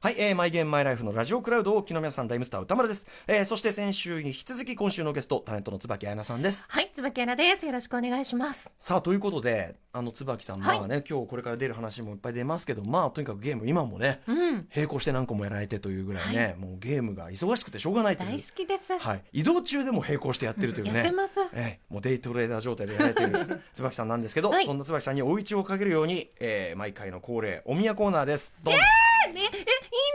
[0.00, 3.08] はい、えー、マイゲームマイライフのラジオクラウドをお聞きの皆さん、ライムスター歌丸です。
[3.26, 6.68] えー、そして先週に引き続き今週のゲスト、タレントの椿彩菜さんです。
[6.70, 7.66] はい、椿アナです。
[7.66, 8.70] よろしくお願いします。
[8.78, 18.30] さあ、ということで、あの、椿さん、まあね、今日これから出る話もいっぱい出ますけど、まあ、とにかくゲーム、今もね、うん、並行して何個もやられてというぐらいね、もうゲームが忙しくてしょうがないという。
[18.30, 18.96] 大好きです。
[18.96, 20.94] はい、移動中でも並行してやってるというね。
[20.94, 28.56] やってますえーもうデイトレーダー状態でやられている 椿さんなんですけど、はいそんな椿さんに追い打ちをかけるように、えー毎回の恒例、お宮コーナーです。
[28.62, 28.78] どんえ、え、
[29.26, 29.34] いいん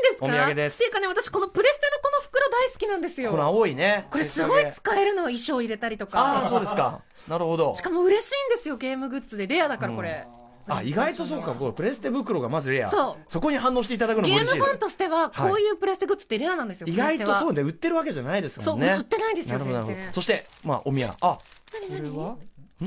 [0.03, 3.31] ですかお土産ですっていうかね、私このプレステのこの袋大好きなんですよ。
[3.31, 4.05] この青いね。
[4.11, 6.45] これすごいあ使えるの、衣装入れたりとあー、か。
[6.47, 7.01] そうですか。
[7.27, 7.81] なるほどし。
[7.81, 9.47] かも嬉しいんですよ、ゲームグッズで。
[9.47, 10.27] レアだからこれ。
[10.67, 12.87] あ、意外とそうか、こうプレステ袋がまずレア。
[12.87, 16.87] そうこに反応していただくのもゲーム嬉しいですファンとしては、こういうプレステグッズってレアなんですよ。
[16.87, 17.53] 意外とそうう。
[17.53, 18.87] ね、売ってるわけじゃないですもんね。
[18.87, 21.15] そう売ってないですよなるほどなるほど全然そして、まあ、お宮。
[21.19, 21.37] あ、こ
[21.81, 22.27] れは？
[22.29, 22.37] ん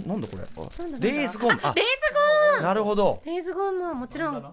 [0.07, 0.43] なんだこれ？
[0.43, 1.61] あなんだデイズゴーム。
[1.63, 1.91] あレイ、ズ
[2.57, 3.23] ゴーなるほど。
[3.25, 4.37] デイズゴーンはもちろん。
[4.37, 4.53] あ、え、めっ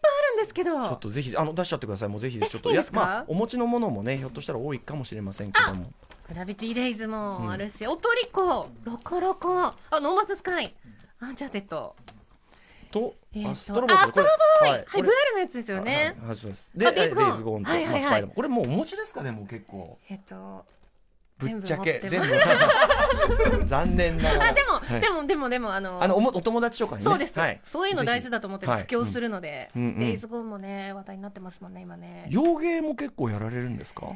[0.00, 0.70] ぱいあるんですけど。
[0.84, 2.08] ちょっとぜひ、あの、出しちゃってください。
[2.08, 3.00] もうぜひ、 ちょっと、いいですか？
[3.00, 5.92] まあ、お持ちのものもね、ひょっとしたら多いかもしれませんけども。
[6.28, 10.74] グラビティデイズもあるし、お、トリコ、ロコロコ、あ、ノーマンズスカイ、
[11.20, 11.94] アンチャーテッド。
[12.90, 13.98] と、えーとアストロボーイ。
[13.98, 14.26] あアストロ
[14.60, 16.16] ボーイはい、これ VR のやつですよね。
[16.18, 16.72] はいはい、そうです。
[16.76, 19.22] あで、デイズゴーンと、はいはいはいまあスパイダーマンこれもうお持ちですか？
[19.22, 19.98] ね、もう結構。
[20.08, 20.64] えっと、
[21.38, 23.64] ぶっちゃけ、全全部。
[23.66, 24.44] 残念ながら。
[24.46, 27.10] あ、でも、はいでも、でも、でも、あの、あの、おもお友達とかにね。
[27.10, 32.26] そうです、はいそういうの大事だと思って布教するので、うんうんうんデイズゴーンもね、話題になってますもんね、今ね。
[32.30, 34.06] 洋芸も結構やられるんですか？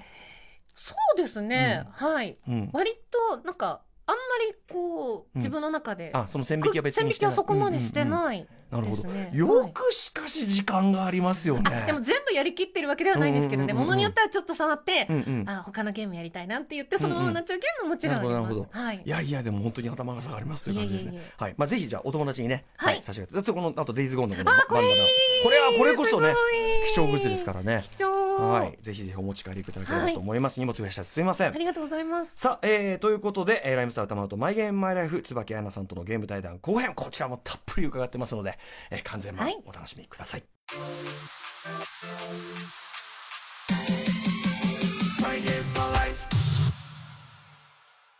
[0.74, 2.38] そうですね、はい。
[2.48, 2.70] うん。
[2.72, 7.32] 割と、なんか、あんまりこう、ん自分の中で、あ、その線引きは別にしてない。
[7.32, 9.30] 線引きはそこまでしてうんうんうんないなるほどね。。
[9.32, 11.84] よくしかし時間がありますよあね。
[11.86, 15.48] でも全部やりきってるわけではないんですけどね、うんうんうんうんものによってはちょっと触って、うんうん。
[15.48, 21.32] あ他のゲームやりたいなって言ってそのままなっちゃうゲームももちろんあります、なるほどなるほはいいやいや、でも本当に頭が下がりますという感じですね。
[21.36, 21.54] はい。
[21.56, 23.52] まあぜひじゃあお友達にね、はい差し上げて。
[23.52, 24.68] この、あとデイズゴーンのこのバンダナ。
[25.42, 26.34] これは、これこそね
[26.94, 27.82] 貴重グッズですからね。
[27.96, 28.78] 貴重はい。
[28.80, 30.60] ぜひぜひお持ち帰りいただければと思います。
[30.60, 31.58] 荷物増やしたすいませんあ。
[31.58, 38.58] りがとうございますさあ、えー、ということで、えーライムスター歌丸とマイゲームマイライフ、椿彩菜さんとのゲーム対談後編、こちらもたっぷり伺ってますので、
[38.90, 40.42] えー完全版はいお楽しみください。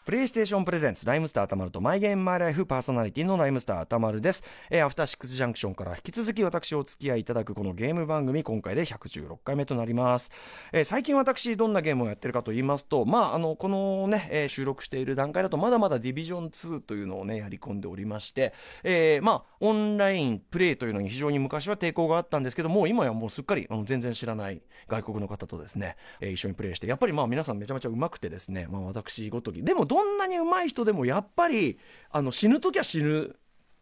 [0.07, 4.43] プレイステーションプレゼンツ、ライムスター歌丸とマイゲームマイライフパーソナリティのライムスター歌丸です。
[4.71, 10.31] えーアフターシックスジャンクションから引き続き私お付き合いいただくこのゲーム番組、今回で116回目となります。
[10.73, 31.77] えー最近私どんなゲームをやってるかと言いますと、まあ、あの、このね、えー収録している段階だとまだまだディビジョン2というのをね、やり込んでおりまして、えーまあ、オンラインプレイというのに非常に昔は抵抗があったんですけども、今やもうすっかりあの全然知らない外国の方とですね、えー一緒にプレイして、やっぱりまあ皆さんめちゃめちゃ上手くてですね、まあ私ごとき、でもどんなに上手い人でもやっぱり、
[32.11, 33.35] あの死ぬときは死ぬ。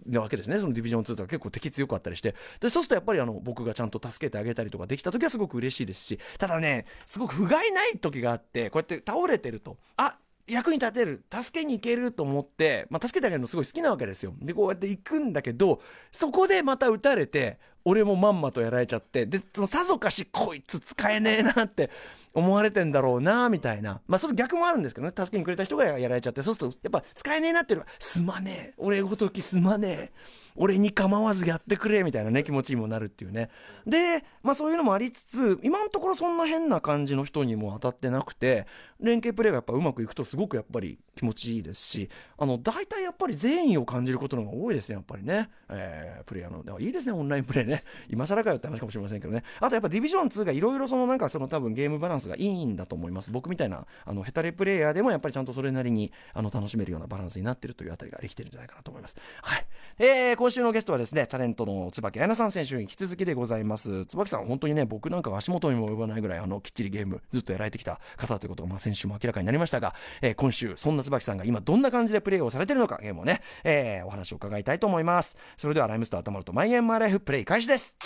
[0.06, 14.32] なわけですね、そのディビジョン2とか結構敵強かったりして、でそうするとやっぱりあの僕がちゃんと助けてあげたりとかできた時はすごく嬉しいですし、ただね、すごく不甲斐ない時があって、こうやって倒れてると、あ役に立てる、助けに行けると思って、まあ、助けてあげるのすごい好きなわけですよ。
[14.40, 17.58] で、こうやって行くんだけど、そこでまた撃たれて、
[17.88, 21.88] 俺もまんまとやられちゃって、で、そのさぞかしこいつ使えねえなって
[22.34, 24.03] 思われてんだろうな、みたいな。
[24.06, 30.12] まあ、その逆もあるんですけどね、助けにくれた人がやられちゃって、そうすると、やっぱ使えねえなっていうのは、すまねえ、俺ごときすまねえ、
[30.54, 33.49] 俺に構わずやってくれ、みたいなね、気持ちにもなるっていうね。
[33.87, 38.66] で、まあそういうのもありつつ、今のところそんな変な感じの人にも当たってなくて、
[39.00, 45.49] 連携プレーがやっぱうまくいくとすごくやっぱり気持ちいいですし、あの、大体やっぱり善意を感じることの方が多いですね、やっぱりね。
[45.69, 46.81] えー、プレイヤーの。
[46.81, 47.78] いいですね、オンラインプレイね。
[48.09, 49.43] 今更かよって話かもしれませんけどね。
[49.61, 53.31] あとやっぱディビジョン2がいろいろそのなんかその多分ゲームバランスがいいんだと思います。
[53.31, 59.17] 僕みたいな、あの、ヘタレプレイヤーでもやっぱりちゃんとそれなりに、あの、楽しめるようなバランスになってるというあたりができてるんじゃないかなと思います。
[59.43, 59.67] はい。
[59.99, 64.05] えー、今週のゲストはですね、タレントの椿彩菜さん選手に引き続きでございます。
[64.06, 75.37] 椿さん、本当にね、僕なんか足元にも及ばないぐらい、あの、きっちりゲームずっとやられてきた方ということが、まあ、先週も明らかになりましたが、えー今週、そんな椿さんが今どんな感じでプレイをされてるのか、ゲームをね、えー、お話を伺いたいと思います。
[75.56, 77.97] それでは、ライムスターたまるとマイゲームマイライフプレイ開始です。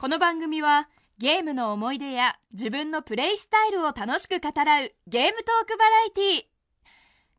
[0.00, 0.88] この番組は
[1.18, 6.38] ゲームの思い出や自分のプレイスタイルを楽しく語らうゲームトークバラエティ。
[6.38, 6.42] ー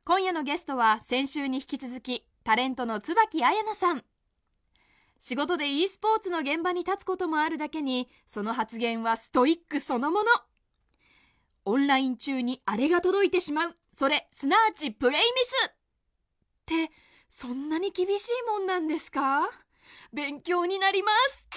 [0.06, 4.04] 今夜のゲストは先週に引き続きタレントの椿彩菜さん。
[5.19, 10.25] 仕事で e スポーツの現場に立つこともあるだけにその発言はストイックそのもの。
[11.65, 13.81] オンライン中にあれが届いてしまう。
[14.01, 15.53] それすなわちプレイミス。
[15.69, 15.74] っ
[16.65, 16.92] て
[17.30, 19.48] そんなに厳しいもんなんですか？
[20.12, 21.48] 勉強になります。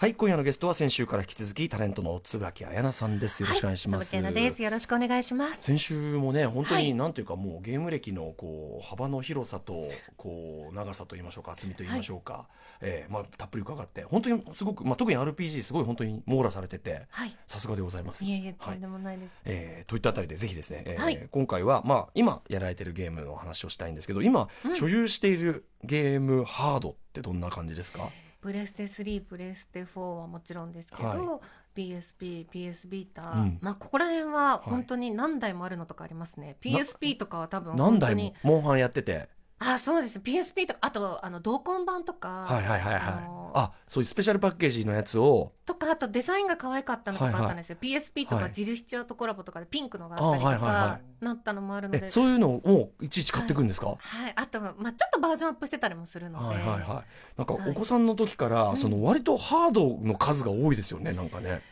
[0.00, 3.42] はい今夜のゲストは先週から引き続きタレントの椿彩菜さんです。
[3.42, 4.62] よろしくお願いします、はい、椿です。
[4.62, 5.58] よろしくお願いします。
[5.60, 6.84] 先週もね本当はい。
[6.84, 12.46] になんていうかもうゲーム歴のこう幅の広さとこう長さと言いましょうか厚みと言いましょうか、
[12.80, 17.36] えーまあ、たっぷり伺って本当にすごく、まあ、特に RPG すごい本当に網羅されててはい。
[17.48, 18.24] さすがでございます。
[18.24, 18.78] いえいえとはい。
[18.78, 21.28] んでもないです、えーといったあたりでぜひですね、えーはい。
[21.28, 24.76] 今回は、まあ、今やられてるゲームの話をしたいんですけど今、うん。
[24.76, 28.10] 所有しているゲームハードってどんな感じですか？
[28.40, 31.40] プレステ3プレステ4はもちろんですけど、は
[31.76, 33.58] PSP PS ビータ、うん。
[33.60, 39.28] まあここら辺は本当に何台もあるのとかありますね、PSP とかは多分本当にモンハンやってて
[39.60, 40.18] あそうです。
[40.20, 43.02] PSP とかあとあの同梱版とか、はいはいはいはい。
[43.02, 45.52] あのあそういうスペシャルパッケージのやつを。
[45.64, 48.44] とかあとデザインが可愛かったのとかあったんですよ、PSP とはい。
[48.44, 53.94] かジルスチュアートコラボとかでピンクのがあったりとあはいはいはかなったのもあるので、えそういうのをいちいち買っていくんですか、は
[54.28, 57.38] い、あと、まあ、ちょっとバージョンアップしてたりもするので、はいはいはい。
[57.38, 57.70] なんかはい。
[57.70, 58.76] お子さんの時から、うん。
[58.76, 61.62] その割とハードの数が多いですよね、なんかね。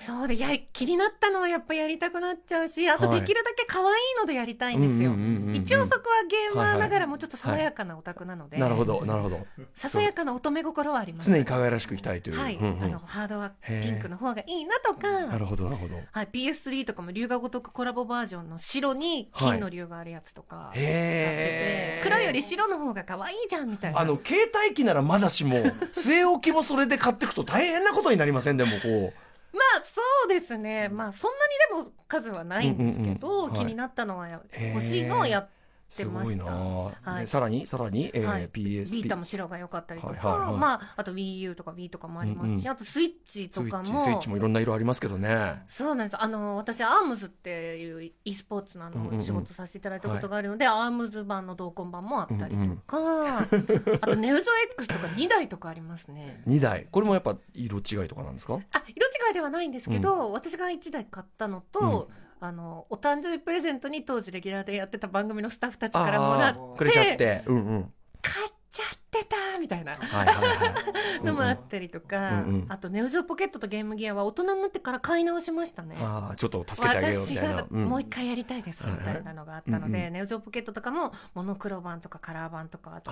[0.00, 3.88] そうでいや気になったのはやっぱやりたくなっちゃうしあとはいできるだけ可愛い
[4.20, 5.12] のでやりたいんですよ、
[5.54, 9.46] 一応そこはゲーマーながらはいもちょっと爽やかなオタクなので、なるほど、なるほど。
[9.74, 12.38] ささやかな乙女心はあります常に可愛らしくいきたいという。
[12.38, 12.82] はい、うんうん。
[12.84, 15.94] あのハードはピンクの方がいいなとかなるほど、なるほど。
[16.12, 22.04] はい、PS3 とかも龍が如くコラボバージョンの白に金の龍があるやつとか、へー。
[22.04, 24.00] 黒より白の方が可愛いじゃんみたいな。
[24.00, 25.56] あの、携帯機ならまだしも、
[25.92, 28.56] 据え置きもそれで買っていくと大変なことになりません？
[28.56, 29.12] でも、こ
[29.52, 30.88] まあそうですね。
[30.88, 31.32] まあそん
[31.70, 33.50] なにでも数はないんですけど、うんうんうん。
[33.50, 33.58] はい。
[33.60, 35.48] 気になったのは欲しいのはやっ
[35.88, 36.44] すごいな。
[36.44, 37.20] はい。
[37.20, 38.48] でさらに、さらに、えーはい。
[38.48, 38.90] PSP。
[38.92, 40.60] ビータも白が良かったりとか、はいはいはい。
[40.60, 42.68] まああと WiiU とか Wii とかもありますし、うんうん。
[42.68, 44.00] あとスイッチとかも。
[44.00, 45.62] スイッチもいろんな色ありますけどね。
[45.66, 46.22] そうなんです。
[46.22, 49.16] あの私アームズっていう e スポーツのあうんうんうん。
[49.16, 56.42] の仕事させていただいたことがあるので、アームズ版の同梱版もあったりとか、あとネウジョ X とか2台とかありますね。
[56.46, 56.86] 2台。
[56.90, 58.58] これもやっぱ色違いとかなんですか？
[58.72, 67.42] あ色違いではないんですけど、私が1台買ったのと、あのお誕生日プレゼントに当時レギュラーでやってた番組のスタッフたちからもらってくれちゃって。
[67.46, 67.92] うんうん。
[68.20, 70.74] 買っちゃってたみたいなはいはいは
[71.20, 71.24] い。
[71.24, 75.96] のもあったりとか、うんうんあとネオジオポケットとゲームギアは大人になってから買い直しましたね。
[76.00, 77.66] ああ、ちょっと助けてあげようみ私たいなが。
[77.70, 83.10] うんもう一回やりたいですみたいなのがあったので、うんうんネオジオポケットとかもモノクロ版とかカラー版とかあと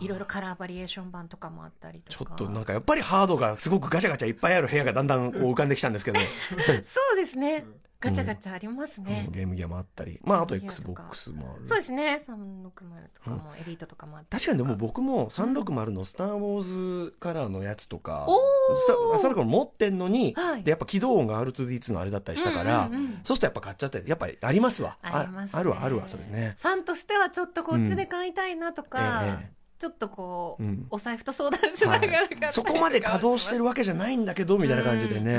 [0.00, 6.18] いろいろカラーバリエーション版とかもあったりとかちょっとなんかやっぱりハードがすごくガチャガチャいっぱいある部屋がだんだんこう浮かんできたんですけど、
[6.84, 7.64] そうですね
[8.00, 9.24] ガチャガチャありますね。
[9.26, 11.66] うん、ゲームギアもあったり、まああと XBOX もある。
[11.66, 12.22] そうですね。
[12.26, 12.70] 360
[13.14, 16.60] とかもエリートとかもあったり確かにでも僕も360のスター・ウォー
[17.06, 20.62] ズカラーのやつとか、おースタスター・ウォーズ持ってんのに、はい。
[20.62, 24.98] でやっぱ起動音が R2D2 のあれだったりしたから、うんうんうんそうするとやっぱ買っちゃって、やっぱりありますわ。
[25.02, 25.58] ありますね。
[25.58, 26.56] あるわ、あるわ、それね。
[26.60, 30.86] ファンとしてはちょっとこっちで買いたいなとか、ええちょっとこう、うん。
[30.90, 35.34] お財布と相談しながら買ったりとかそこまで稼働してるわけじゃないんだけど、みたいな感じでうんね。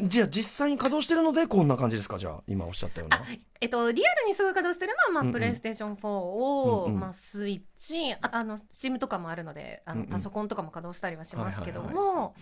[0.00, 0.08] うん。
[0.08, 3.16] じゃあ実際に稼働してるのでこんな感じですかじゃあ今おっしゃったような。
[3.16, 3.22] あ。
[3.60, 7.00] えっと、リアルにすぐ稼働してるのは、まあプレイステーション4を、うんうん。
[7.00, 12.34] まあ、スイッチああの Steam とかもあるのであの、パソコンとかも稼働したりはしますけどはいも、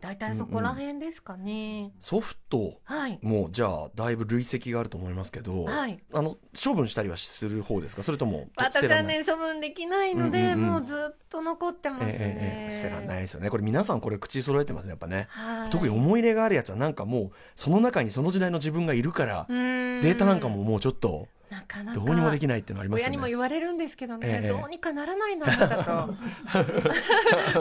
[0.00, 3.18] 大体そこら辺ですかね、ソフトはい。
[3.20, 5.98] もじゃあだいぶ累積があると思いますけど、はい。
[6.12, 8.04] あの処分したりはする方ですか？
[8.04, 10.60] それとも私はね処分できないので、うんうんうん。
[10.70, 13.50] もうずっと残ってますね、ええええ捨てらんないですよね。
[13.50, 21.26] これ皆さんこれ口揃えてますねやっぱね、はい、特に思い入れがあるやつはなんかもうその中にその時代の自分がいるから、データなんかももうちょっと
[21.58, 24.48] なかなかどうにもできないっていうのあります親にもよね言われるんですけどね、ええ。
[24.48, 26.14] どうにかならないなあなたと。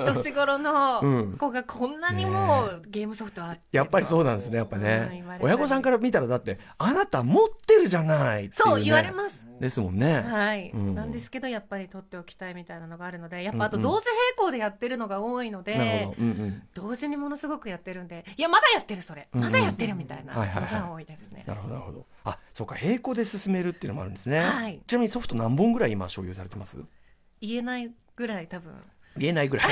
[0.13, 5.53] 年頃のうん子がこんなにもうゲームソフトあってやっぱりそうなんですねやっぱうんね言われたり。
[5.53, 10.95] 親御さんから見たらだってあなた持ってるじゃないっていう、ね、そう言われますですもんね、はい、うん。
[10.95, 13.83] なんですけどやっぱり取っておきたいみたいなのがあるのでやっぱあとうん。
[13.83, 19.27] うん同時並行でやってるのが多いので、うんうん、同時にものすごくやってるんでいやまだやってるそれ。
[19.33, 19.51] うんうん。
[19.51, 22.05] まだやってるみたいなのが多いですね、なるほどなるほど。
[22.25, 24.81] あそうか並行で進めるっていうのもあるんですね、はい。
[24.85, 26.77] ちなみにソフト何本ぐらい今所有されてます？
[27.41, 28.73] 言えないぐらい多分。
[29.15, 29.67] 言えないぐらい。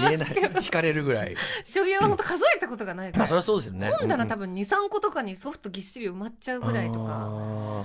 [0.00, 0.28] 言えない
[0.62, 1.34] 引かれるぐらい。
[1.64, 3.16] 所有は本当数えたことがないぐら。
[3.16, 3.90] いまあそれはそうですよね。
[3.98, 7.84] 本棚多分分23個とかにソフトぎっしり埋まっちゃうぐらいとか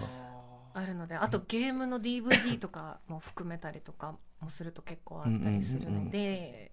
[0.78, 6.72] ああるのであとゲームの DVD とかも含めたりとかもすると結構あったりするので、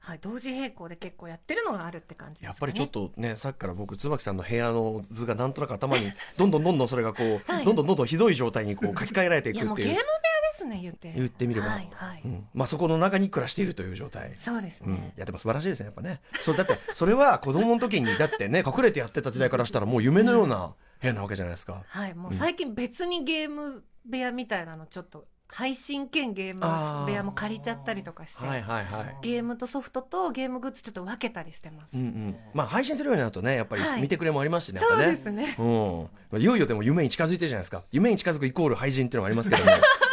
[0.00, 2.46] はい、同時並行で結構やってるのがあるって感じね。
[2.46, 7.64] やっぱりちょっとねさっきから僕椿さんの部屋の図がなんとなく頭に どんどんどんどんそれがこう、はい。
[7.64, 10.08] どんどんどんどんひどい状態にこう書き換えられていいやもうゲーム部屋で
[10.52, 11.12] すね言って。
[11.14, 12.46] 言ってみれば、はいはい、うん。
[12.54, 14.32] まあ、そこの中に暮らしているという状態。
[14.36, 14.94] そうですうん。
[14.94, 16.20] ね、、やっても素晴らしいですねやっぱね。
[16.40, 29.16] そうだってそれは子供の時にだってね隠れてやってた時代からしたらもう夢のような部屋なわけじゃないですか、はいもう最近別にゲーム部屋みたいなのちょっと配信兼ゲーム部屋も借りちゃったりとかして、はいはいはい。
[29.20, 34.00] ゲームとソフトとゲームグッズちょっと分けたりしてます、うんうん、まあ配信するようになるとねやっぱりはい。
[34.00, 35.12] 見てくれもありますしね、そうやっぱね。
[35.12, 35.56] ですね。
[35.58, 37.82] うん、まあいよいよでも夢に近づいてるじゃないですか。
[37.90, 39.70] 夢に近づくイコール廃人っていうのもありますけども。
[39.70, 39.80] ね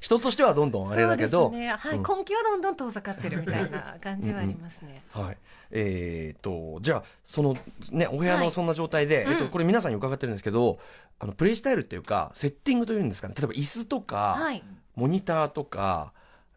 [0.00, 1.44] 人としてはどんどんあれだけど。
[1.44, 1.68] そうですね。
[1.68, 2.02] はい、うん。
[2.02, 5.38] 根気はどんどん遠ざかってるみたいな感じはありますね、はい。
[5.70, 7.56] えー、とじゃあその
[7.90, 9.32] ねお部屋はいのそんな状態で、うん。
[9.32, 10.78] えっと、これ皆さんに伺ってるんですけど
[11.18, 13.34] あのプレイスタイルっていうかセッティングというんですかね。
[13.36, 14.62] 例えば椅子とか、はい。
[14.94, 16.12] モニターとか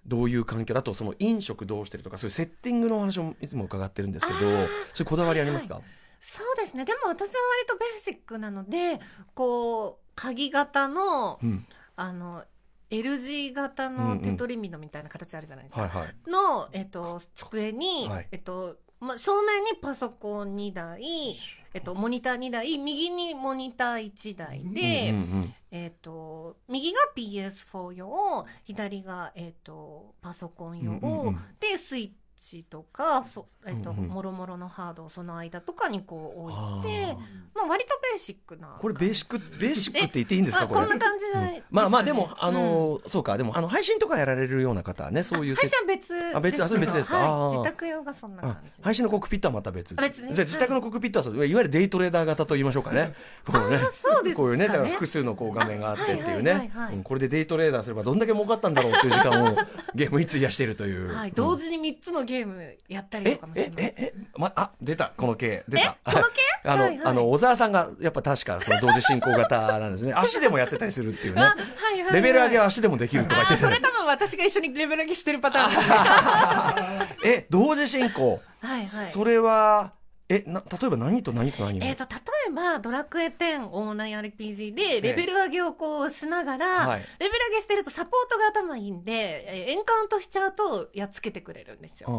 [0.06, 4.66] どういう環境だとその飲食どうしてるとかそういうセッティングのお話をいつも伺ってるんですけどそうい
[5.02, 5.82] うこだわりありますか、
[6.20, 6.86] そうですね。
[6.86, 9.00] でも私は割とベーシックなので
[9.34, 11.66] こう鍵型のうん、
[11.96, 12.44] あの
[12.90, 16.30] L 字型のんテトリミノみたいな形あるじゃないですか、はいはい。
[16.30, 18.28] の、えっと、机に、はい。
[18.32, 21.36] えっとま、正面にパソコン2台、
[21.74, 37.16] えっと、モニター2台右にモニター1台で、うんうんえっと、右が PS4 用左が、えっと、パソコン用、うんうんうんでスイッチとかそ、えっともろもろのハードをその間とかにこうあ置いてー。
[37.54, 40.80] まあ、割とベーシックなこれベーシックベーシックって言っていいんですかこれ？
[40.82, 47.50] あこんな感じじゃない、 うんまあまあでもあのーそうかでもあの配信とかやられるような方はねそういうあ配信は別あ別あそれ別ですか。
[47.52, 48.82] 自宅用がそんなあ感じ。
[48.82, 49.94] 配信のコックピットはまた別。
[49.98, 53.14] あ別ねじゃあ自宅のコックピットはいわゆるデイトレーダー型と言いましょうかね。
[53.46, 53.78] こうね。
[53.78, 56.72] あそうですこういうねだから複数のこう画面があってっていうね。
[57.04, 59.58] これでデイトレーダーすればどんだけ儲かったんだろうっていう時間を
[59.96, 63.74] ゲームに費やしているという、同時に3つのゲームやったりとえかもします。
[63.78, 65.12] えええまあ出た。
[65.18, 65.64] この系。
[65.68, 65.98] 出た。
[66.06, 66.42] この系？
[66.70, 67.08] あの、はいはい。
[67.08, 70.14] あの小沢さんがやっぱ確かその同時進行型なんですね。
[70.16, 71.42] 足でもやってたりするっていうね。
[71.42, 78.88] あはいはいはいレベル上げは足でもできるとか言ってあーそれ多分私が一緒にレベル上げしてるパターンです え同時進行、いはい。
[78.88, 79.94] それは
[80.30, 87.02] えな例えば何と何と何をえー、と例えば「ドラクエ10オンライン RPG」でレベル上げをこうしながら、はい。
[87.20, 92.10] レベル上げしてるとサポートが頭いいんで、えーエンカウントしちゃうとやっつけてくれるんですよ。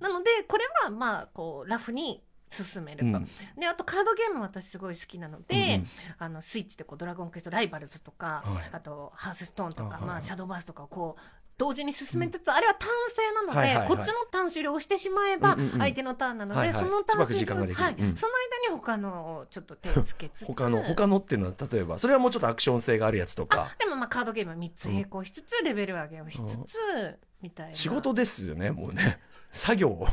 [0.00, 3.26] なのでこれはまあこうラフに進めると、うん。
[3.58, 5.86] であとカードゲーム私すごい好きなので、うんうん。
[6.18, 8.68] あのスイッチでこうドラゴンクエストライバルズとか、はい。
[8.72, 10.08] あとハースストーンとか、あはい。
[10.08, 11.22] まあ、シャドーバースとかをこう
[11.60, 13.88] 同時に進めつつ、あれは単性なので、はいはいはい。
[13.88, 16.82] こっちの単種類を押してしまえば相手のターンなので、はいはい。
[16.82, 17.84] その単しばらく種時間ができる。
[17.84, 17.94] はい。
[17.98, 18.16] うん。
[18.16, 18.32] その
[18.66, 20.44] 間に他のをちょっと手つけつつ。
[20.46, 23.72] 他の他のっていうのは例えばそれはもうちょっとアクション性があるやつとか。
[23.72, 27.74] あでもまあカードゲーム3つ並行しつつ、レベル上げをしつつ、みたいな。
[27.74, 29.20] 仕事ですよねもうね
[29.52, 30.06] 作業を。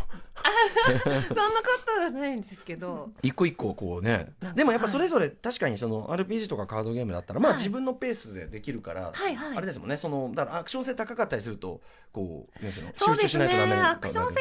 [0.85, 1.35] そんなこ
[1.85, 3.09] とはないんですけど。
[3.21, 4.33] 一個一個こうね。
[4.55, 7.57] でもやっぱそれぞれ確かにその RPG とかカードゲームだったらまあはい。
[7.59, 9.57] 自分のペースでできるから、はいはい。
[9.57, 9.97] あれですもんね。
[9.97, 14.35] そのだからアクション性高かったりするとこう、ね、その集中しないとダメアクション性高い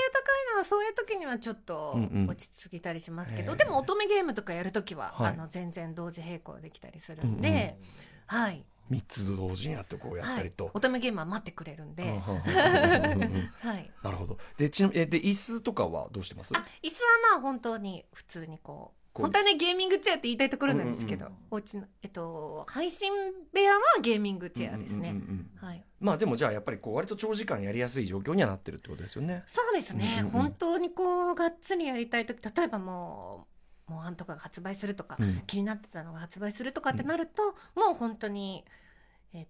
[0.52, 1.98] のはそういう時にはちょっと
[2.28, 5.32] 落ち着いたりしますけど、でも乙女ゲームとかやる時は、はい。
[5.32, 7.78] あの全然同時並行できたりするんで、
[8.26, 14.38] はい、3つ同時にやってこうやったはいりと、、乙女ゲームは待ってくれるんで、はい、なるほど。
[14.56, 16.52] でちなみにえで椅子とかはどうしてます？
[16.56, 17.00] あ椅子は
[17.32, 23.10] まあ本当に普通にこう本当はねゲーミングチェアって言いたいところなんですけど、うんうんお家のえっと配信
[23.52, 25.68] 部屋はゲーミングチェアですね、うんうんうんうん。
[25.68, 25.82] はい。
[25.98, 29.42] まあでもじゃあやっぱりこう割と長時間やりやすい状況にはなってるってことですよね。
[29.46, 30.30] そうですね、うんうんうん。
[30.32, 33.55] 本当にこうがっつりやりたい時例えばもう
[33.88, 35.42] モンハンとかが発売するとか、うん。
[35.46, 38.86] 気になってたのが発売するとかってなると、もう本当に、えー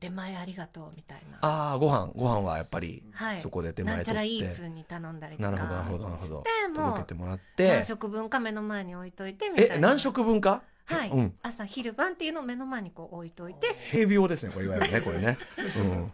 [0.00, 6.45] 出前ありがとうみたいな、ああご飯ご飯はやっぱりはい、そこで手前なんちゃらイーツに頼んだりとかなるほどなるほどなるほど。
[6.75, 7.69] 届けてもらって。
[7.69, 9.75] 何食分か目の前に置いといてみたいな。
[9.76, 11.35] え何食分かはい、うん。
[11.43, 13.76] 朝昼晩っていうのを目の前にこう置いといて。
[13.90, 15.38] 平病ですねこれいわゆるねこれね、
[15.78, 16.12] うん、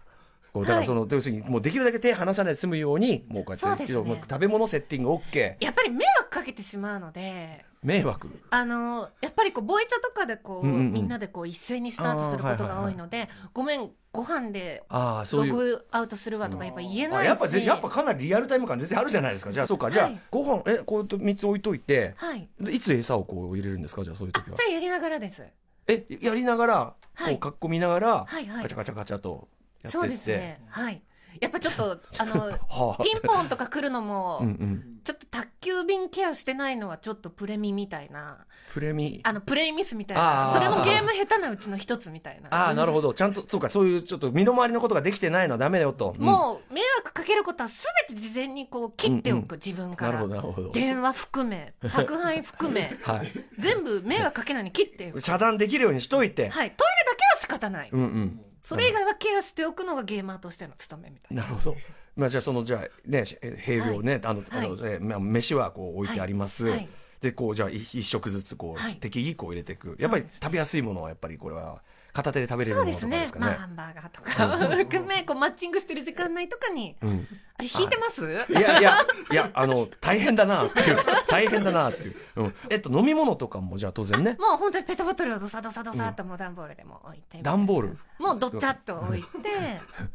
[0.55, 3.95] だからその、要するにもうできるだけ手離さないで済むようにもうこうやって、ね。
[3.95, 8.29] 食べ物セッティング OK やっぱり迷惑かけてしまうので迷惑？
[8.51, 10.93] あのやっぱりこうボイチャとかでこう、うんうんうん。
[10.93, 19.53] みんなでこう一斉にスタートすることが多いので、ごめんご飯でログアウトするわとかやっぱ言えないし、あやっぱぜやっぱかなりリアルタイム感全然あるじゃないですか。
[19.53, 19.91] じゃあそうか。
[19.91, 20.21] じゃあ、はい。
[20.31, 22.49] ご飯えこうやって3つ置いといてはい。
[22.61, 24.05] でいつ餌をこう入れるんですか？
[24.05, 24.57] じゃあそういう時は。
[24.57, 25.43] それやりながらです。
[25.89, 27.33] えやりながらはい。
[27.33, 28.63] こうかっこみながら、はいはい。
[28.63, 29.49] ガチャガチャガチャと
[29.83, 29.99] やってって。
[29.99, 31.03] そうですねはい。
[31.41, 32.25] やっぱちょっと あ。
[32.25, 35.01] のはあピンポンとか来るのも、うんうん。
[35.03, 38.47] ちょっと宅急便ケアしてないのはちょっとプレミみたいな。
[38.73, 39.21] プレミ？
[39.25, 40.53] あのプレイミスみたいな。
[40.55, 42.49] それもゲーム下手なうちの一つみたいな。
[42.51, 43.15] ああなるほど。
[43.15, 46.25] ちゃんとそうかそういうちょっと身の回りのことができてないのはダメだよと、うん。
[46.25, 47.71] もう迷惑かけることは
[48.09, 50.71] 全て事前にこう切っておく、自分かなるらほどなるほど。
[50.71, 52.97] 電話含め宅配含め。
[53.03, 53.33] はい。
[53.59, 55.21] 全部迷惑かけないように切っておく。
[55.21, 56.71] 遮断できるようにしといて、はい。
[56.71, 61.43] トイレだけは仕方ない、うんうんそれ以外はケアしておくのがゲーマーとしての務めみたいな。
[61.43, 61.77] なるほど。
[62.17, 66.65] まあじゃあそのじゃあねえ平病ね、あの、あのえまあ飯はこう置いてあります。
[66.65, 66.73] はい。
[66.75, 66.89] はい。
[67.21, 68.97] でこうじゃあ一一食ずつこう、はい。
[68.97, 69.97] 適宜こう入れていく。
[69.99, 73.11] やっぱり食べやすいものはやっぱりこれは片手で食べれるものそうですね。
[73.11, 73.47] とかですかね。
[73.47, 74.77] まあハンバーガーとか。
[74.77, 77.27] 含めこうマッチングしてる時間内とかにうん。
[77.57, 78.23] あれ引いてます？
[78.31, 78.55] い。
[78.55, 84.37] やいやいやあの大変だなっていう大変だなっていう、うん、えっと飲み物とかもじゃあ当然ね。
[84.39, 87.99] もう本当にペットボトルをドサドサドサっともう段ボールでも置いて段ボール。
[88.19, 89.29] もうどっちゃっと置いて。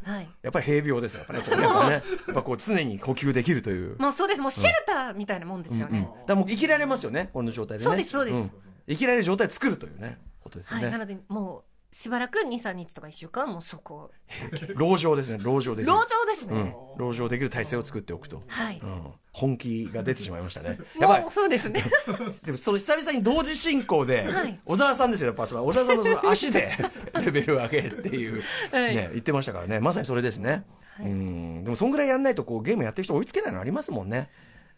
[0.03, 0.29] はい。
[0.41, 3.97] やっぱり平病ですよやっぱねこうやっぱねやっぱこう常に呼吸できるという。
[3.99, 4.41] もうそうです。
[4.41, 7.89] もうシェルターみたいなもんですよね、だからもう生きられますよねこの状態でね。
[7.89, 8.37] そうですそうです。
[8.37, 8.51] ん。
[8.89, 10.91] 生きられる状態作るというねことですよね、はい。
[10.91, 14.11] なのでもうしばらく23日とか1週間もうそこ。
[14.75, 15.91] 籠城ですね籠城できる。
[15.91, 20.77] 籠城ですね、うん、籠城できる体制を作っておくと、はい、うん、本気が出てしまいましたね。
[20.99, 21.27] やばい。
[21.31, 21.83] そうですね。
[22.43, 24.59] でもその久々に同時進行で、はい。
[24.65, 26.71] 小沢さんですよやっぱその小沢さんのその足で
[27.21, 28.95] レベル上げっていう、はい。
[28.95, 29.79] ね、言ってましたからね。
[29.79, 30.65] まさにそれですね、
[30.99, 31.63] うん。
[31.63, 34.29] でもそんぐらいやんないとこうゲームやってる人追いつけないのありますもんね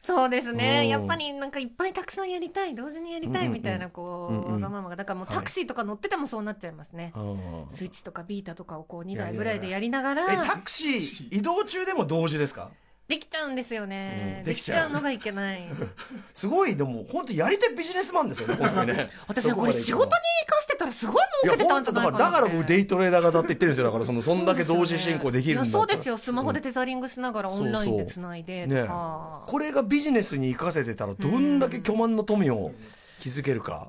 [0.02, 0.58] そうですうん。
[0.58, 4.96] ねやっぱりなんかいっぱいたくさんやりたい同時にやりたいみたいなこう、わがままが。
[4.96, 7.66] だからもうタクシーとか乗っててもそうなっちゃいますね、うん。
[7.70, 10.34] スイッチとかビータとかをこう2いやいや台ぐらいでやりながら。
[10.34, 12.72] えタクシー移動中でも同時ですか？
[13.10, 14.92] できちゃうんですよね、うんできちゃう。
[14.92, 15.68] のがいけない。
[16.32, 19.10] すごいでも本当やり手ビジネスマンですよね 本当にね。
[19.28, 20.12] 私はこれ仕事に
[20.48, 23.88] 生かしてたらすごい儲けてたんじゃないかなだから僕デイトレーダー型って言ってるんですよ。
[23.88, 26.18] だからそのそんだけ同時進行できるんだそうですよ。
[26.18, 32.72] スマホでテザリングしながらオンラインでつないでとねか、これがビジネスに生かせてたらどんだけ巨万の富を
[33.20, 33.88] 築けるか、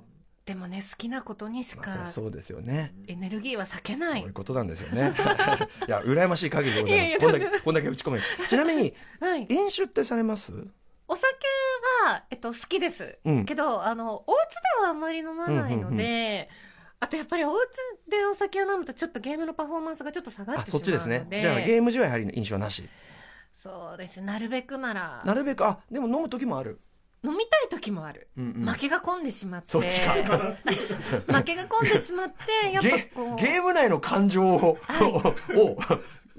[0.50, 2.92] でもね好きなことにしまあ、そりかゃそうですよね。
[3.06, 4.20] エネルギーは避けない。
[4.22, 5.14] そういうことなんですよね。
[5.86, 7.18] いや羨ましい限りでございます。
[7.20, 9.46] こんだけこんだけ打ち込めちなみに はい。
[9.48, 10.52] 飲酒ってされます？
[11.06, 11.26] お酒
[12.04, 13.44] は、えっと、好きです、うん。
[13.44, 14.36] けどあのお家
[14.80, 16.48] ではあんまり飲まないので、うんうんう
[16.98, 17.60] あとやっぱりお家
[18.10, 20.90] でお酒を飲むとちょっとゲームのパフォーマンスがちょっと下がっあてしまうので。
[20.92, 21.26] そっちですね。
[21.40, 22.88] じゃあゲーム中はやはり飲酒はなし。
[23.54, 24.20] そうです。
[24.20, 25.22] なるべくなら。
[25.24, 25.64] なるべく？
[25.64, 26.80] あでも飲む時もある、
[27.22, 28.68] 飲みたい時もある、うんうん。
[28.68, 29.68] 負けが込んでしまって。
[29.68, 30.14] そっちか。
[31.28, 33.36] 負けが込んでしまって やっぱゲこう。
[33.36, 34.78] ゲーム内の感情を,、
[35.54, 35.78] を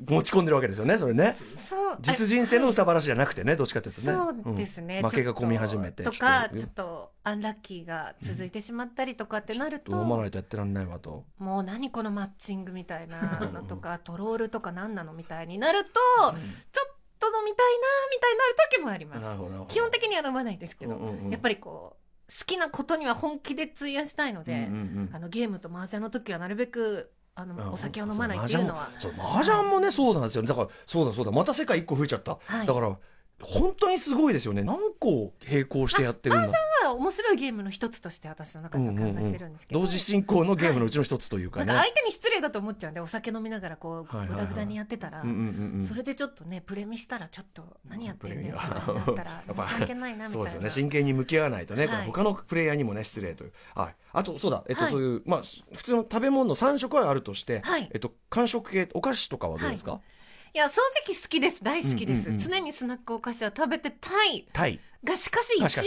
[0.07, 1.35] 持ち込んでるわけですよねそれね。
[1.38, 1.97] そう。
[2.01, 4.07] 実人生のうさばらしじゃなくてねどっちかというとね。
[4.07, 5.03] そうですね、ん。
[5.03, 11.25] 負けが込み始めてととかちょっとアンラッキーが続いてしまったりとかってなると、と飲まないとやってらんないわと。
[11.38, 19.74] もう何このマッチングみたいなのとかトロールとか何なのみたいになると、ちょっと飲みたいなみたいになる時もあります。
[19.74, 21.31] 基本的には飲まないですけど、うんうんうん。
[21.31, 25.10] やっぱりこう好きなことには本気で費やしたいので、うんうんうん。
[25.14, 28.90] あのゲームと麻雀の時はなるべくあのお酒を飲まないっていうのは。
[29.00, 30.42] そう麻雀もねそうなんですよ。
[30.42, 31.31] ねだからそうだそうだ。
[31.31, 32.68] また世界一個増えちゃった、はい。
[32.68, 32.98] だから
[33.44, 34.64] 本当にすごいですよね。
[34.64, 36.50] 何個並行してやってるんだ
[36.86, 45.84] は面白いゲームの一つとして私の中では感じしてるんですけど、同時進行のゲームのうちの一つというかね、相手に失礼だと思っちゃうんでお酒飲みながらこうぐだぐだにやってたら、 うんうんうんうん。
[45.84, 49.44] それでちょっとねプレミしたらちょっと何やってんだよプレミみたいになったら
[50.01, 50.70] ないなみたいなそうですよね。
[50.70, 52.06] 真剣に向き合わないとね、はい。
[52.06, 54.92] 他のプレイヤーにもね失礼という、はい、あとそうだ、えっとはい。
[54.92, 55.42] そういうまあ
[55.74, 57.90] 普通の食べ物の3食はあるとして、はい。
[57.92, 60.21] えっと、間食系お菓子とかはどうですか、い
[60.57, 61.64] や正直好きです。
[61.64, 62.37] 大好きです、うんうんうん。
[62.40, 64.48] 常にスナックお菓子は食べてたい。
[64.53, 65.79] タイがしかし一応私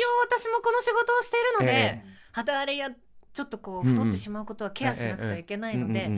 [0.48, 2.90] もこの仕事をしているので、え肌荒れや
[3.32, 6.08] ちょっとこう太ってしまうことはケアしなくちゃいけないので、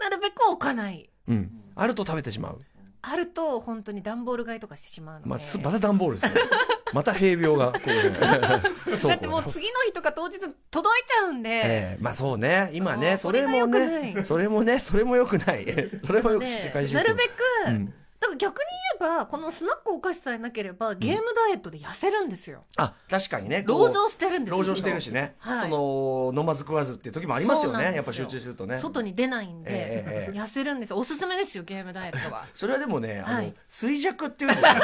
[0.00, 1.10] なるべく置かない。
[1.28, 1.50] うんうん。
[1.74, 2.60] あると食べてしまう、
[3.08, 6.40] あると本当に段ボール買いとかしてしまうので、まあ、すまた段ボールですね。
[6.92, 10.38] また平病がだってもう次の日とか当日
[10.70, 12.70] 届いちゃうんで、ええまあそうね。
[12.72, 15.66] 今ねそれもねそれもねそれもよくない。
[16.04, 17.34] それもよくで世界システムなるべく、
[17.68, 17.94] うん
[18.26, 18.64] だから逆に
[19.00, 23.62] 言えばこのスナックお菓子さえなければゲームダイエットで痩せるんですよ、あ確かにね。
[23.62, 25.70] こう籠城してるんですよ籠城してるしね、はい。
[25.70, 27.90] その飲まず食わずっていう時もありますよそうなんですよ。
[27.92, 28.78] ねやっぱ集中するとね。
[28.78, 30.98] 外に出ないんで、ええええ痩せるんですよ。
[30.98, 32.46] おすすめですよゲームダイエットは。
[32.54, 33.54] それはでもね、あのはい。
[33.70, 34.74] 衰弱っていうんですよ、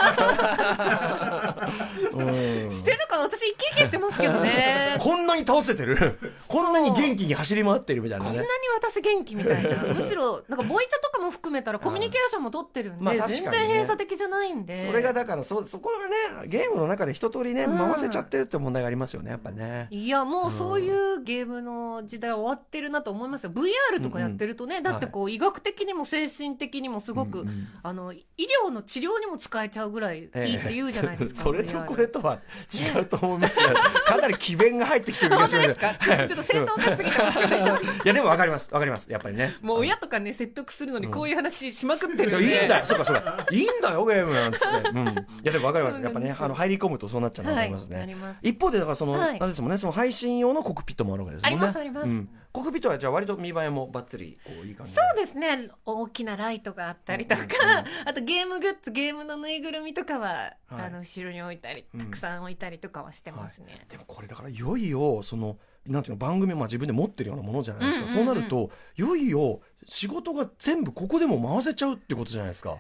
[2.13, 2.71] うん。
[2.71, 3.23] してるかな？
[3.25, 4.97] 私生き生きしてますけどね。
[5.03, 6.19] こんなに倒せてる。
[6.49, 8.31] こんなに元気に走り回ってるみたいなね。
[8.31, 9.95] こんなに私元気みたいな。
[9.95, 14.87] むしろなんかボイチャとかも含めたらコミュニケーションも取ってるんで、まあ全然閉鎖的じゃないんで。
[14.87, 17.79] それがだからそそこがねゲームの中で一通りねうん。
[17.79, 19.89] 回せちゃってるって問題がありますよねやっぱね。
[19.91, 23.51] いやもうそういうゲームの時代は終わってるなと思いますよ。
[23.51, 27.49] VR とかやってるとね、だってこう医学的にも精神的にもすごく、うん。
[27.49, 28.27] うんあの医
[28.67, 32.39] 療の治療にも使えちゃうぐらいいいって言うじゃないですか、 それとこれとは
[32.73, 33.69] 違うと思いますよ。
[34.07, 37.57] かなり詭弁が入ってきてる気が本しますちょっと正当化しすぎてますけど。
[37.57, 38.71] ね いやでもわかります。
[38.73, 39.11] わかります。
[39.11, 39.55] やっぱりね。
[39.63, 42.79] もう親とかね説得するのにこういう話しまくってるんで、いやいいんだ。
[42.81, 46.01] よそうかそいいんだよゲームなんつって、 うん、いやでもわかります。
[46.03, 49.37] やっぱねあの入り込むとそうなっちゃうなと思いますね、一方でだからその、はい。
[49.39, 51.67] あれですもんねその配信用のコックピットもあるわけですもんね。
[51.67, 52.09] ありますあります。
[52.09, 52.29] うん。
[52.53, 55.71] コックピットはじゃあ割と見栄えもバッツリこういい感じそうですね。
[55.87, 57.87] 大きなライトがあったりとか、うんうんうん。
[58.07, 60.87] あとゲームグッズゲームのぬいぐるみとかは、はい。
[60.87, 68.27] あの後ろに置いたりうんたくさん置いたりとかはしてますね、でもこれだからいよいよそのなんていうの番組をまあ自分で持ってるようなものじゃないですか、うんうんうん。
[68.27, 72.79] そうなるといよいよ仕事が全部ここでも回せちゃうってことじゃないですか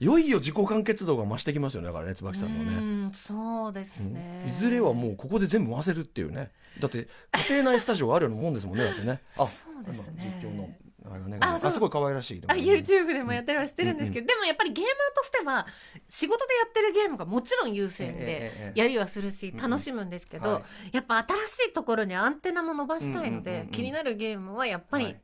[0.00, 2.76] いよいよ自己完結度が増してきますよねだからね椿さんのね。
[2.76, 4.14] うんそうですうん。
[4.14, 6.50] ね、いずれはもうここで全部回せるっていうね。
[6.80, 7.08] だって
[7.48, 9.20] 家庭内スタジオがあるようなもんですもんねだってね。
[9.38, 10.40] あそうですね。
[10.42, 10.70] 今実況の
[11.02, 15.66] あねああすごい可愛らしいあ YouTube でもやったりはしてるんですけど、でもやっぱりゲームとしては
[16.08, 20.62] 仕事でやってるゲームがもちろん優先でやりはするしうん楽しむんですけど、はい。
[20.92, 23.72] やっぱ新しいところにアンテナも伸ばしたいので、うんうんうんうん。
[23.72, 25.20] 気になるゲームはやっぱり、はい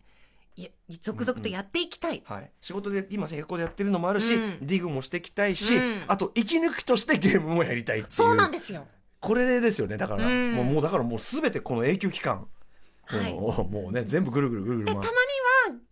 [1.02, 4.58] 続々とやっていきたい、はい、仕事で今成功でやってるのもあるし、うん。
[4.62, 6.04] ディグもしていきたいし、うん。
[6.08, 8.12] あと息抜きとしてゲームもやりたいっていう。
[8.12, 8.86] そうなんですよ。
[9.20, 9.96] これですよね。
[9.96, 10.54] だから、うん。
[10.72, 12.46] もうだからもう全てこの永久期間、
[13.06, 13.34] はい。
[13.34, 15.35] もうね全部ぐるぐるぐるぐる回でたまには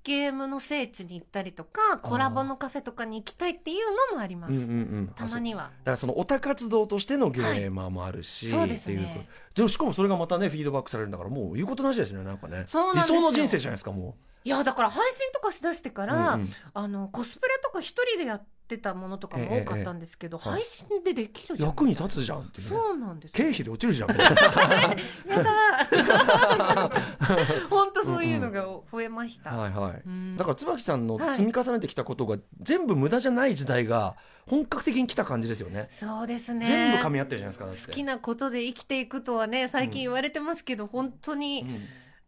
[0.03, 5.13] ゲームの聖地に行ったりとかコラボのカフェとかに行きたいっていうのもあります、うんうんうん。
[5.15, 5.63] たまには。
[5.63, 9.29] だからそのオタ活動としてのゲーマーもあるし、はいそうですね。
[9.55, 16.49] でもしかもそれがまたねフィードバックされるんだからもう言うことなしですねなんかね理想の人生じゃないですかもいやだから配信とかしだしてかう、ら、うんうん。
[16.75, 22.51] あのコスプレとか一人でやってたものとかも多かったんですけど、ええええ配信でできるじゃん役に立つじゃんね。
[22.57, 24.09] そうなんです経費で落ちるじゃん。
[27.71, 30.37] 本当そういうのが増えました、はいはい、うん。
[30.37, 35.87] だから椿さんのはい積み重ねてきたことが全部無駄じゃない時代が本格的に来た感じですよね。
[35.91, 36.67] そうですね。
[36.67, 41.85] 全部噛み合ってるじゃないですか好きなことで生きていくとはね最近言われてますけど、本当にうん。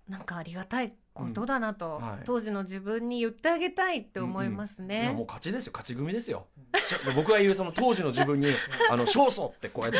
[0.08, 2.08] なんかありがたいことだなと、うん。
[2.08, 2.18] はい。
[2.24, 6.46] 当時の自分に言ってあげたいって思いますいやもねう、勝ちですよ勝ち組ですよ。
[7.16, 8.48] 僕が言うその当時の自分に
[8.90, 9.98] あの勝訴ってこうやって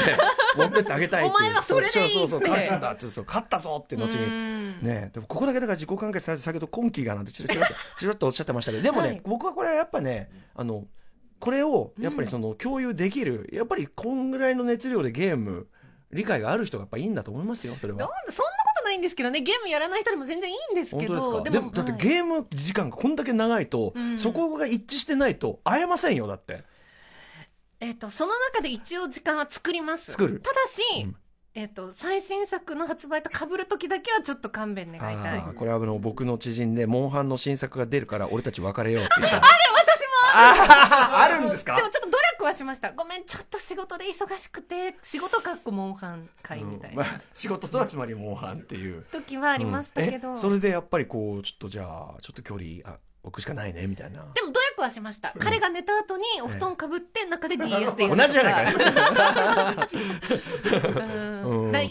[0.57, 1.37] 持ってってあげたいっていう。
[1.37, 4.79] お前はそれでいいそうそうそう勝つんだってそう勝ったぞって後にうん。
[4.83, 9.23] ねでもここだけだから自己完結されて先ほど今期がなんてチラチラっとチラッとおっしゃってましたけどでもね、はい。
[9.25, 10.87] 僕はこれはやっぱねあの
[11.39, 15.69] これをやっぱりその共有できる、やっぱりこんぐらいの熱量でゲーム
[16.11, 17.99] 理解がある人がやっぱいいんだと思いますよそれは。
[17.99, 18.13] そんな
[18.97, 22.01] いんですけどねゲームやらない人でも全然いいんです本け当でももだってはい。
[22.01, 24.19] ゲーム時間がこんだけ長いと、うん。
[24.19, 26.65] そこが一致してないと会えませんよだって。
[27.81, 30.13] えっとその中で一応時間は作ります。
[30.13, 30.41] 作る。
[30.41, 31.17] ただし、うん。
[31.55, 35.39] えっと最新作の発売と被る時だけはちょっと勘弁願いたい。
[35.39, 39.37] あーこれはあの僕の知人でモンハンの新作が出るから俺たち別れようって言った。
[39.41, 39.76] 私も
[40.37, 41.77] ああるんですか？
[41.77, 42.93] でもちょっと努力はしました。
[42.93, 47.03] ごめんちょっと仕事で忙しくて仕事かっこモンハン会みたいな。
[47.03, 49.03] うんまあ仕事とはつまりモンハンっていう。
[49.11, 50.35] 時はありましたけど、うん。
[50.37, 54.25] えそれでやっぱりこうちょっとじゃあちょっと距離あ置くしかないねみたいな。
[54.35, 58.71] でも努力はしました、彼が寝た後にお布団かぶって中で DS でやるとか同じじゃないか。
[58.71, 58.79] よ
[61.67, 61.91] ういない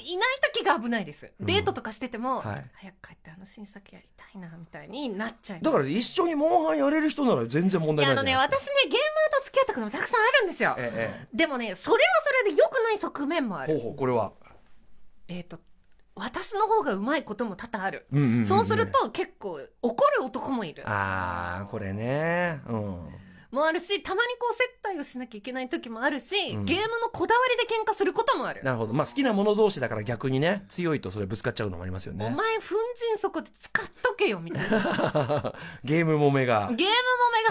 [0.54, 1.46] 時が危ないです、うん。
[1.46, 2.66] デートとかしてても、はい。
[2.74, 5.66] 早く帰ってあの新作やりたいなみたいになっちゃいます。
[5.66, 8.42] だから一緒にモンハンやれる人なら全然問い題ないじゃないですか。
[8.58, 10.76] 私ねゲーマーと付き合ったこともたくさんあるんですよ。
[10.78, 13.74] えでもねそれはそれで良くない側面もある。
[13.74, 14.32] えほうほうこれは。
[15.28, 15.60] えっ、と
[16.16, 18.46] 私の方がうまいことも多々ある、うんうんんん。
[18.46, 20.84] そうすると結構怒る男もいる。
[20.88, 22.62] ああこれね。
[22.68, 23.25] うん
[23.56, 26.66] もあるしたまにこう接待をしなきゃいけない時もあるし、うん。
[26.66, 28.62] ゲームのこだわりで喧嘩することもある。
[28.64, 28.94] なるほど。
[28.94, 32.64] まあ好きなもの同士だから逆にね強いとそれぶつかっちゃうのもありますよおね前粉
[33.14, 35.54] 塵そこで使っとけよみたいな。
[35.84, 36.70] ゲームもめが。
[36.72, 36.94] ゲーム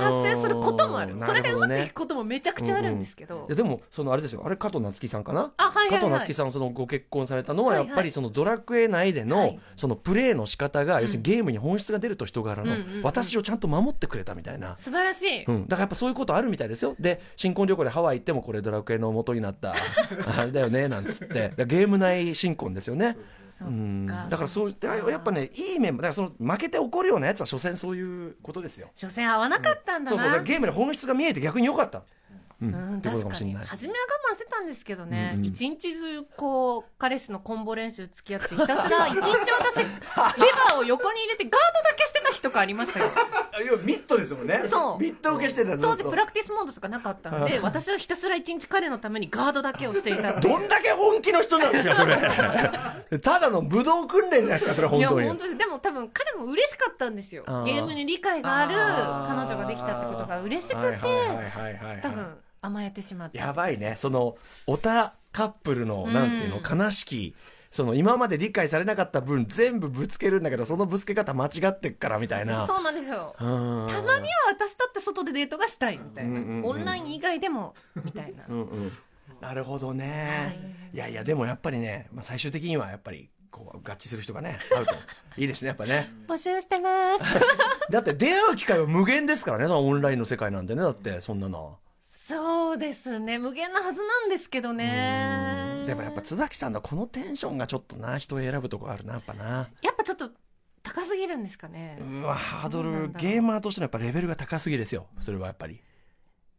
[0.02, 1.14] の目が発生することもある。
[1.14, 1.26] うん。
[1.26, 4.42] それでうまくいくこともめちゃくちゃあるんですけど、いやでもそのあれですよ。
[4.44, 5.52] あれ加藤夏樹さんかな？
[5.56, 6.00] あはいはいはい。
[6.00, 7.88] 加藤夏樹さんそのご結婚されたのははいはい。
[7.88, 9.60] やっぱりそのドラクエ内での、はい。
[9.76, 13.02] そのプレーの仕方が、要するにゲームに本質が出ると人柄の、うんうんうん。
[13.02, 14.76] 私をちゃんと守ってくれたみたいな。
[14.76, 16.94] 素晴らしい、うん、だからやっぱそういうことあるみたいですよ。
[16.98, 19.74] で新婚旅行でハワイ行ってもこれドラクエの元になった。
[20.36, 21.52] あれだよねなんつって。
[21.66, 23.16] ゲーム内新婚ですよね。
[23.62, 24.06] うん。
[24.08, 28.88] かだからそういったやっぱねいい面だからその負けて怒るようなやつは所詮そういうことですよ。
[28.94, 30.44] 所詮合わなかったんだな、そうそう。
[30.44, 32.02] ゲームで本質が見えて逆に良かった、
[32.62, 33.00] うん。
[33.02, 33.54] 確かに。
[33.54, 35.46] 初めは我慢してたんですけどね、うんうん。
[35.46, 39.84] 一日中こう彼氏のコンボ練習付き合ってひたすら 一日私レ
[40.70, 41.56] バーを横に入れてガード
[41.90, 43.10] だけしてた日とかありましたよ。
[43.52, 44.62] あいやミットですもんね。
[44.68, 45.02] そう。
[45.02, 53.18] ミット受けしてたずっと当時プラクティスモードとかなかったので 私はひたすら一日彼のためにガードだけをしていたどんだけ本気の人なんですかそれ。
[53.18, 55.58] ただの武道訓練じゃないですかそれ本いや当に本当に。
[55.58, 57.44] でも多分彼も嬉しかったんですよ。
[57.64, 60.98] ゲームに理解がある彼女ができたってことが嬉しくて、
[62.02, 63.38] 多分甘えてしまった。
[63.38, 63.94] やばいね。
[63.96, 67.34] そのオタカップルのなんていうの、悲しき
[67.74, 72.68] その今まで理解されなかった分全部ぶつけるんだけどそのぶつけ方間違ってっからみたいな。
[72.68, 73.34] そうなんですよ。
[73.36, 73.86] うん。
[73.88, 76.64] たまには私だって外でデートがしたいみたいな、うんうんうん。
[76.66, 77.74] オンライン以外でも
[78.04, 78.92] みたいな、うんうん。
[79.40, 80.56] なるほどね、
[80.92, 84.94] い、やいやでもやっぱりね、まあ、最終的にはやっぱりこう合致する人がね会うと。
[85.36, 86.12] いいですねやっぱね。
[86.28, 87.24] 募集してます。
[87.90, 91.78] だって出会う機会は無限ですからねそのオンラインの世界なんてねだってそんなの
[92.26, 93.38] そうですね。
[93.38, 95.84] 無限なはずなんですけどね。
[95.86, 99.68] でもやっぱ椿さんのこのテンションがちょっとな人を選ぶとこあるなやっぱな。
[99.82, 100.30] やっぱちょっと
[100.82, 101.98] 高すぎるんですかね。
[102.00, 105.82] うわハードルゲーマーとしてのやっぱレベルが高すぎですよそれはやっぱり。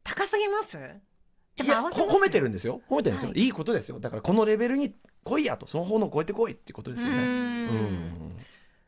[0.04, 0.78] 高すぎます？
[0.78, 2.82] いやほ褒めてるんですよ。
[2.88, 3.48] 褒めてるんですよ、、はい。
[3.48, 4.00] いことですよ。
[4.00, 5.66] だからこのレベルに来いやと。
[5.66, 7.18] その方の超えてこいってことですよね。
[7.18, 7.26] ううん。
[7.26, 8.38] ん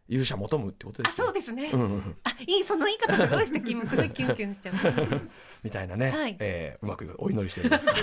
[0.09, 2.15] 勇者求むってことであすよそうですね、うんうんうん。
[2.23, 3.75] あいいその言い方すごい素敵。
[3.75, 4.75] もすごいキュンキュンしちゃう。
[5.63, 6.37] みたいなね、はい。
[6.39, 7.89] えーうまくお祈りしております。
[7.91, 7.93] あ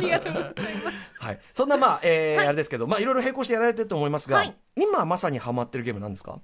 [0.00, 0.96] りがとうございます。
[1.18, 2.46] はい、そんなまあ、えーはい。
[2.48, 4.54] あれですけど、まあいろいろ並行してやられてると思いますが、はい。
[4.76, 6.38] 今まさにハマってるゲームなんですか？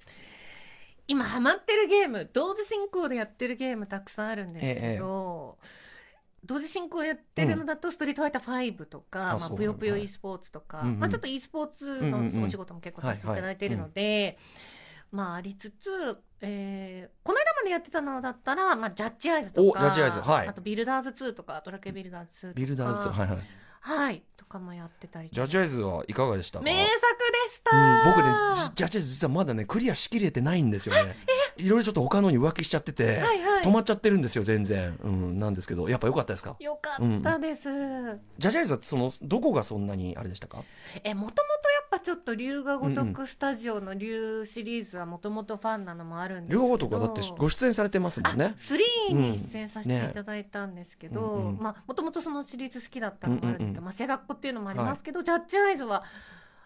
[1.09, 5.57] 今ハマってるゲーム同時進行でやってるゲームたくさんあるんですけど、
[6.45, 9.57] 同時進行やってるのだと「ストリートファイター5」とか、うなんだ。
[9.57, 12.40] ぷよぷよ e スポーツとか、うんうんまあ、ちょっと e スポーツうんうんうん。
[12.40, 14.37] のお仕事も結構させていただいているので、
[15.12, 23.38] まあありつつ、えーこの間までやってたのだったら、まあ、ジャッジアイズとかおジャッジアイズはいあとビルダーズ2とかドラケビルダーズ2とかビルダーズとはいはい。
[23.81, 26.59] はいとかもやってたりジャッジアイズはいかがでした？
[26.59, 26.64] か？
[26.64, 31.16] 名作でした、うん、僕ねジジャッジアイズ実はまだねクリアしきれてないんですよね。
[31.57, 34.97] いろいろちょっと他のに浮気しちゃってて、はいはい止まっちゃってるんですよ全然。
[35.03, 36.57] うんなんですけどやっぱ良かったですか？
[36.61, 40.62] よかったです、ジャッジアイズはそのどこがそんなにあれでしたか？
[41.03, 46.63] えもともとぱちょっと龍が如くスタジオの龍シリーズはもともとファンなのもあるんですけど。
[46.63, 48.55] 両方とかだってご出演されてますもんね。
[48.57, 51.59] 3に出演させていただいたんですけど、うんね。
[51.61, 53.85] まあもともとそのシリーズ好きだったのもあるんですけど、うんうんうん。
[53.85, 56.05] まあ背学校っていうのもありますけど、ジャッジアイズは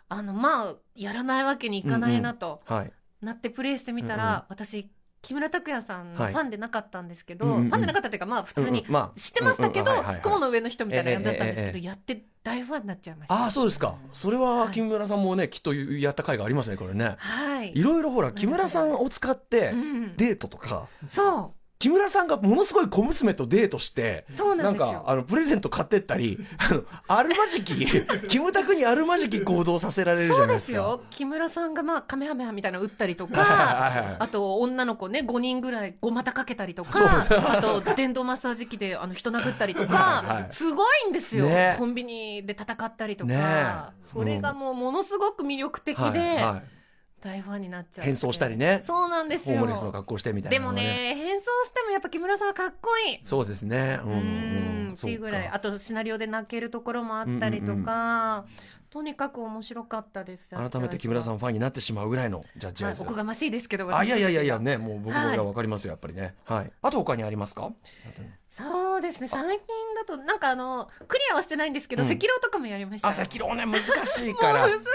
[0.08, 2.92] あのまあやらないわけにいかないなとはい。
[3.22, 4.44] なってプレイしてみたら、うんうん。
[4.48, 4.90] 私
[5.22, 6.32] 木村拓哉さんのはい。
[6.32, 7.68] ファンでなかったんですけど、うんうんうん。
[7.68, 10.04] ファンでなかったっていうかまあ普通に知ってましたけど、うんうん。
[10.04, 10.22] はいはいはい。
[10.22, 13.34] 雲の上の人みたいな感じだったんですけど、えやって大ファンになっちゃいました。
[13.34, 13.96] ああそうですか。
[14.12, 14.72] それははい。
[14.72, 17.16] 木村さんもね、きっとやった回がありますねこれね。
[17.18, 17.72] はい。
[17.74, 24.26] いろいろほら木村さんを使ってうん、デートとか、そ木村さんがものすごい小娘とデートして。
[24.28, 25.00] うそうななんんですよ。
[25.00, 27.74] かあのプレゼント買ってったり あのあるまじき
[28.28, 31.00] キムタクにあるまじき行動させられるじそうですよ。
[31.08, 33.40] 木村さんがまあカメハメハみたいなの打ったりとか。
[33.40, 46.79] はいはいあと女の子ね5人ぐらいごまたかけたりとかあと電動マッサージ機であの人殴ったりとはいはいかすごいんですよ、ねコンビニで戦ったりとねか、それがもうものすごく魅力的で、はいはい
[47.20, 48.80] 大ファンになっちゃう変装したりね。
[48.82, 49.58] そうなんですよ。
[49.58, 53.20] ホームレスの格好してみたいでもなのがね変装してもやっぱ木村さんはかっこいい。
[53.24, 54.00] そうですね。
[54.04, 54.88] うんううん。
[54.90, 54.94] ん。
[54.96, 55.48] っていうぐらい。
[55.48, 58.44] あとシナリオで泣けるところもあったりとか、
[58.90, 63.02] とにかく面白かったです改めて木村さんファンになってしまうぐらいのジャッジアイズ。
[63.02, 66.34] はいおこがましいですけどあいやいやいやいや私ねもう僕はいがわかりますよやっぱりね。
[66.44, 66.72] はい。
[66.82, 67.70] あと他にありますか？
[68.62, 69.28] そうですね。
[69.28, 72.08] 最近だとなんかあのクリアはしてないんですけど、うん。
[72.08, 73.08] 赤狼とかもやりました。
[73.08, 73.66] あ赤狼ね。
[73.66, 74.66] 難しいから。
[74.68, 74.86] もう難し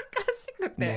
[0.59, 0.87] くて、ね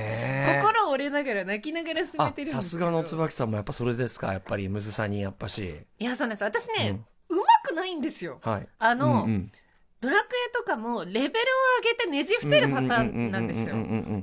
[0.57, 0.61] え。
[0.63, 2.63] 心折れながら泣きながら進めあてるんですけど。
[2.63, 4.33] さすがの椿さんもやっぱそれですか？
[4.33, 5.79] やっぱりむずさにやっぱし。
[5.99, 6.43] いやそうなんです。
[6.43, 8.39] 私ね、うまくないんですよ。
[8.43, 8.67] はい。
[8.79, 9.51] あの、うんうん
[10.01, 11.29] ドラクエとかもレベルを
[11.83, 13.75] 上げてねじ伏せるパターンなんですよ。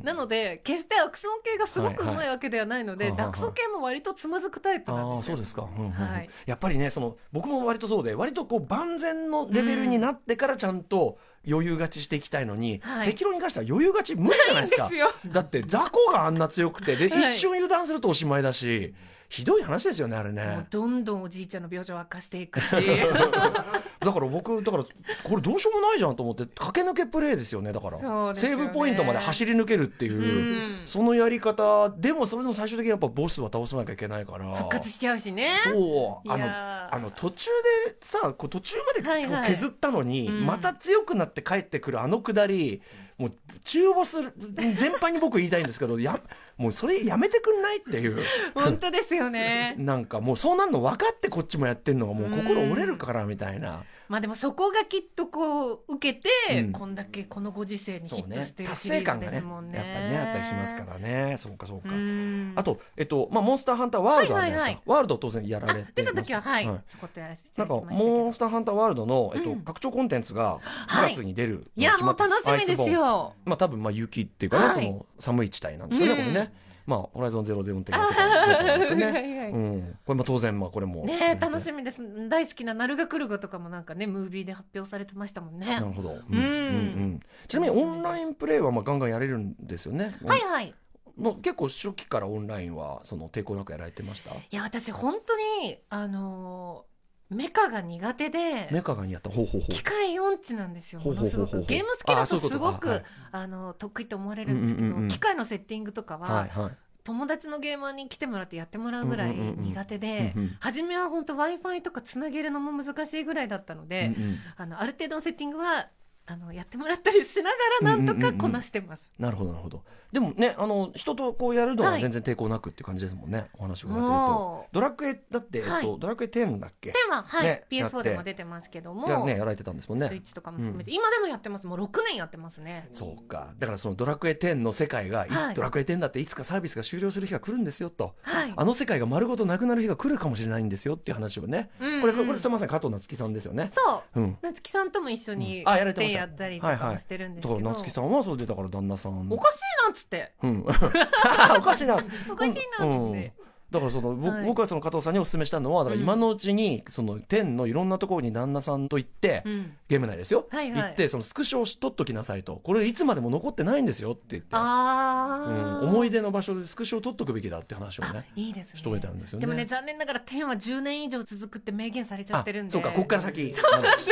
[0.02, 5.36] なので決してアクション系がすごくうまいわけではないので、はいはいダクソ系も割とつまずくタイプなんああですよ。
[5.36, 5.92] そうですか、うんうんうん。
[5.92, 6.30] はい。
[6.46, 13.10] やっぱりねその僕も割とそうで割とこう万全のレベルになってからちゃんと余裕勝ちしていきたいのに、はい。
[13.10, 14.84] 赤狼に関しては余裕勝ち無理じゃないですか。
[14.84, 15.12] ですよ。
[15.26, 17.20] だって雑魚があんな強くてで、はい。
[17.20, 18.94] 一瞬油断するとおしまいだし
[19.28, 20.66] ひどい話ですよねあれね。
[20.70, 22.74] どんどんおじいちゃんの病状を悪化していくし。
[23.98, 24.84] だから僕だから
[25.24, 28.34] これどうしようもないじゃんと思って駆け抜けプレイですよねだから、ね。
[28.34, 30.86] セーブポイントまで走り抜けるっていう、うん。
[30.86, 34.54] そのやり方でもそれでも最終的にやっぱボスは倒さなきゃいけないから。
[34.54, 35.50] 復活しちゃうしね。
[35.64, 36.30] そう。
[36.30, 36.46] あの
[36.94, 37.50] あの途中
[37.86, 39.46] でさこう途中まではいはい。
[39.48, 40.46] 削ったのに、うん。
[40.46, 42.80] また強くなって帰ってくるあのくだり
[43.18, 43.30] もう
[43.64, 46.20] 中ボス全般に僕言いたいんですけどや
[46.58, 48.18] もうそれやめてくんないっていう
[48.54, 53.84] 本当ですよね なんかもうそうなんの分かってこっちもやってんのがもう心折れるからみたいな。
[54.08, 56.72] まあでもそこがきっとこう受けて、うん。
[56.72, 59.32] こんだけこのご時世にヒットしてる達シリーズ成感がね。
[59.32, 61.36] ですもんねやっぱりねあったりしますからね。
[61.38, 62.52] そうかそうか、うん。
[62.56, 64.82] あとえっとまあモンスターハンターワールドあるじゃないですか、はいはいはい。
[64.86, 66.80] ワールド当然やらあれて出た時ははい、はい。
[66.88, 68.16] ちょこっとやらせていなんかただきましたけど。
[68.16, 69.60] モンスターハンターワールドの、えっとうん。
[69.62, 76.52] 拡張コンテンツがはい9月に出る、いやもう楽しみですよまあ多分まあ雪っていうかね、はいその寒い地帯なんですよね、うんこれね。
[76.86, 79.50] まあホライゾンゼロゼロ的な世界ですよね。
[79.52, 81.04] うん、これも当然まあこれも。
[81.04, 82.00] ねえ楽しみです。
[82.28, 85.66] 大好きな「ナルガクルゴ」とかもなんかねムービーで発表されてましたもんね。
[85.66, 86.36] なるほど、うん。
[86.36, 86.42] うん。
[86.42, 90.14] うんちなみにオンラインプレイはまあガンガンやれるんですよね。
[90.24, 90.74] はいはい。
[91.16, 94.34] もう結構初期からオンラインはその抵抗なくやられてました？
[94.34, 96.95] いや私本当にあのー
[97.28, 99.72] メカが苦手でメカガンやったほうほうほう。
[99.72, 101.62] 機械音痴なんですよものすごく。
[101.64, 106.72] ゲーム好きだととすごくあの得意と思われるんですけど、機械のセッティングとかは、はいはい。
[107.02, 114.38] 友達のゲーマーに来てもらってやってもらうぐらい苦手で、初めは本当 w i f i とかつなげるのも難しいぐらいだったので、うんうん。
[114.56, 115.88] あのある程度のセッティングは
[116.26, 119.10] あのやってもらったりしながらなんとかこなしてます。
[119.18, 122.00] なるほどなるほどでもねあの人とこうやるのははい。
[122.00, 124.66] 全然抵抗なくっていう感じですもんね、お話を伺ってると。
[124.72, 125.82] ドラクエだって、えっはい。
[125.84, 126.90] と、ドラクエ10だっけ？
[126.92, 130.08] テーマはい、ねやって PS4 でも出てますけども、やねやられてたんですもんね。
[130.08, 132.88] スイッチとかも含めて、今でもやってますもう6年やってますね。
[132.92, 133.52] そうか。
[133.58, 135.28] だからそのドラクエ10の世界が、い。
[135.28, 138.14] はいドラクエ10だっていつかサービスが終了する日が来るんですよと。
[138.22, 138.52] はい。
[138.56, 142.00] あの世界が丸ごとなくなる日が来るかもしれないんですよっていう話をね、うんうん。
[142.02, 143.68] これこれまさに加藤夏樹さんですよね。
[143.70, 144.20] そう。
[144.20, 144.38] うん。
[144.42, 145.68] 夏木さんとも一緒にうん。
[145.68, 146.18] あやられてました。
[146.20, 149.26] やったりとはいはいかもしてるんですだけど、から夏樹さんはそれでだから旦那さん。
[149.30, 150.32] おかしいなっつって。
[150.42, 151.96] うん、 おかしいな。
[152.30, 154.44] おかしいなっつって、うんだからその、ぼはい。
[154.44, 159.72] 僕はその加藤さんにお勧めしたのはだから今のうちにその天のいろんなところに旦那さんと行って、うん。
[159.88, 160.82] ゲーム内ですよ、はいはい。
[160.82, 162.60] 行ってそのスクショをしとっときなさいと。
[162.62, 168.78] これいつまでも残ってないんですよって言って、うん、思い出の場所でスクショを取っとくべきだって話をねいいですね。
[168.78, 169.46] しとめたんですよね。
[169.46, 172.70] でもね残念ながら天は10年以上続くって明言されちゃってるんで。
[172.70, 173.52] あそうかこっから先。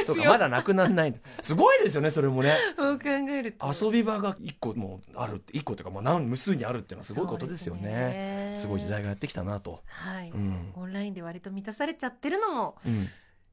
[0.05, 1.15] そうかまだなくならない。
[1.43, 2.55] すごいですよねそれもね。
[2.77, 7.85] そう考えると遊び場が一個もうあるって一個というかまあ何無数にあるっていうのはすごいことですよね。
[7.85, 8.53] ね。
[8.57, 10.73] すごい時代がやってきたなと、はい、うん。
[10.75, 13.07] オンラインで割と満たされちゃってるのもうん、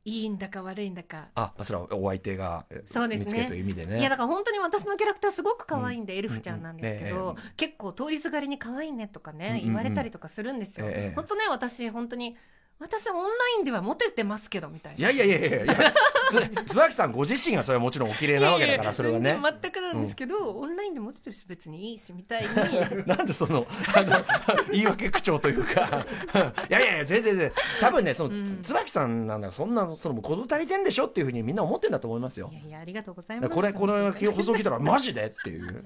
[0.06, 1.28] いいんだか悪いんだか。
[1.36, 2.66] あそれはお相手が
[3.10, 4.00] 見つけという意味でね。
[4.00, 11.16] いやだから本当に私のキャラクターすごく可愛いんで、エルフちゃんなんですけど、結構通りすがりに可愛いねとかね、言われたりとかするんですよ、ええ。
[11.16, 12.36] 本当ね私本当に
[12.82, 13.22] 私オンラ
[13.60, 15.12] インではモテてますけどみたいな。
[15.12, 15.94] いやいやいやいやいや。
[16.32, 19.38] つ椿さんご自身がそれはもちろんお綺麗なわけだからそれはね。
[19.62, 22.50] 全くなんですけど、オンラインでモテてるし別にいいしみたいに
[23.06, 24.18] なんでそのあの
[24.74, 26.04] 言い訳口調というか。
[26.70, 27.52] いやいやいや全然全然。
[27.82, 28.62] 多分ねその、うん。
[28.64, 32.50] 椿さんなんだそんなそのもう事足りてんでしょっていうふうにみんな思ってんだと思いますよ。
[32.52, 33.56] いやいやありがとうございだます。
[33.56, 35.86] これこの放送聞いたらマジでっていう、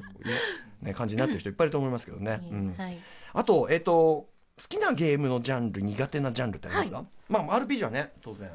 [0.82, 2.76] ね、感じになってる人いっぱいいると思いますけどね、うん。
[2.78, 2.98] はい。
[3.34, 8.50] あとえっ、と好きなゲームのジャンル苦手なジャンルってありますか、まあ RPG はね当然。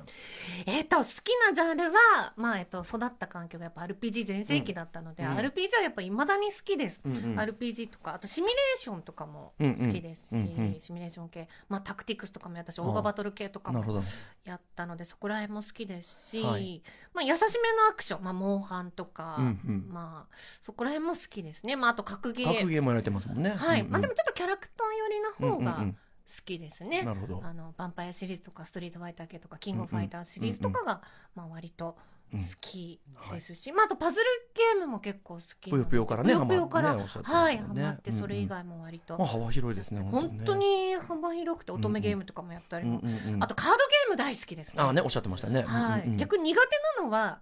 [0.67, 1.09] えっ、と好き
[1.47, 5.37] なジャンルは、まあえっと育った環境がやっぱ RPG 全盛期だったので、うん。
[5.37, 7.39] RPG はやっぱ未だに好きです、うんうん。
[7.39, 10.43] RPG とかあとシミュレーションとかも好きですし、うんう
[10.77, 10.81] ん。
[10.81, 14.03] シミュレーション系、まあ、タクティクスとかもやったしオーガバトル系とかも
[14.45, 16.83] やったのでそこら辺も好きですし、はい。
[17.13, 19.87] まあ、優しめのアクション、まあ、モンハンとか、うんうん。
[19.89, 22.55] まあ、そこら辺も好きですね、まあ、あと格ゲー。
[22.55, 23.51] 格ゲーもやられてますもんね。
[23.51, 23.93] はい、うんうん。
[23.93, 25.93] まあ、でもちょっとキャラクター寄りな方がうんうんうん。
[25.93, 25.99] 好
[26.45, 27.03] きですね。
[27.03, 27.41] なるほど。
[27.45, 31.03] あのヴァンパイアシリーズとかストリートファイター系とかキングファイターシリーズとかが、
[31.35, 31.97] まあ、割と
[32.33, 33.01] 好き
[33.33, 43.01] ですし、まあ、あとパズルゲームも結構好きぷよぷよからねぷよぷよから、ハマねおっしゃってまはいしたよねハマってそれ以外も割と、まあ幅広いですね本当に幅広くて乙女ゲームとかもやったりも、
[43.41, 44.75] あとカードゲーム大好きですね。
[44.77, 45.63] あねおっしゃってましたね。
[45.63, 46.17] はい。
[46.17, 47.41] 逆に苦手なのは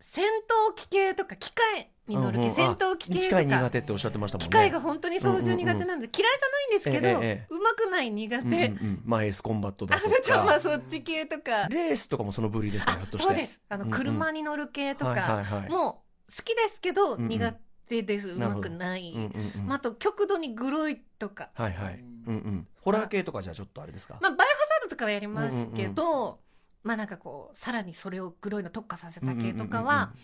[0.00, 0.24] 戦
[0.70, 3.42] 闘機系とか機械に乗る系、うんうん戦闘機系機とか。
[3.42, 4.48] 械苦手っておっしゃってましたもんね。
[4.48, 9.02] 機械が本当に操縦苦手なので、嫌いじゃないんですけど、ええええうまくない苦手、うんうんうん。
[9.04, 11.68] まあエースコンバットだあとじゃあまあかそっち系とか。
[11.68, 13.26] レースとかもその部類ですかあひょっとして。
[13.26, 13.60] そうです。
[13.68, 13.98] あの、うんうん。
[13.98, 15.68] 車に乗る系とか、はいはいはい。
[15.70, 17.22] もう好きですけど、うん。
[17.22, 17.54] うん苦
[17.88, 18.28] 手です。
[18.28, 18.70] うなるほど。
[18.70, 19.66] まくない、うんうんうん。
[19.66, 21.98] まあ、あと極度にグロいとか、はいはい。
[22.26, 22.66] うんうん。
[22.80, 24.16] ホラー系とかじゃあちょっとあれですか？
[24.20, 26.40] まあ、バイオハザードとかはやりますけど、
[26.84, 30.18] まあなんかこうさらにそれをグロいの特化させた系とかは、まあうんうん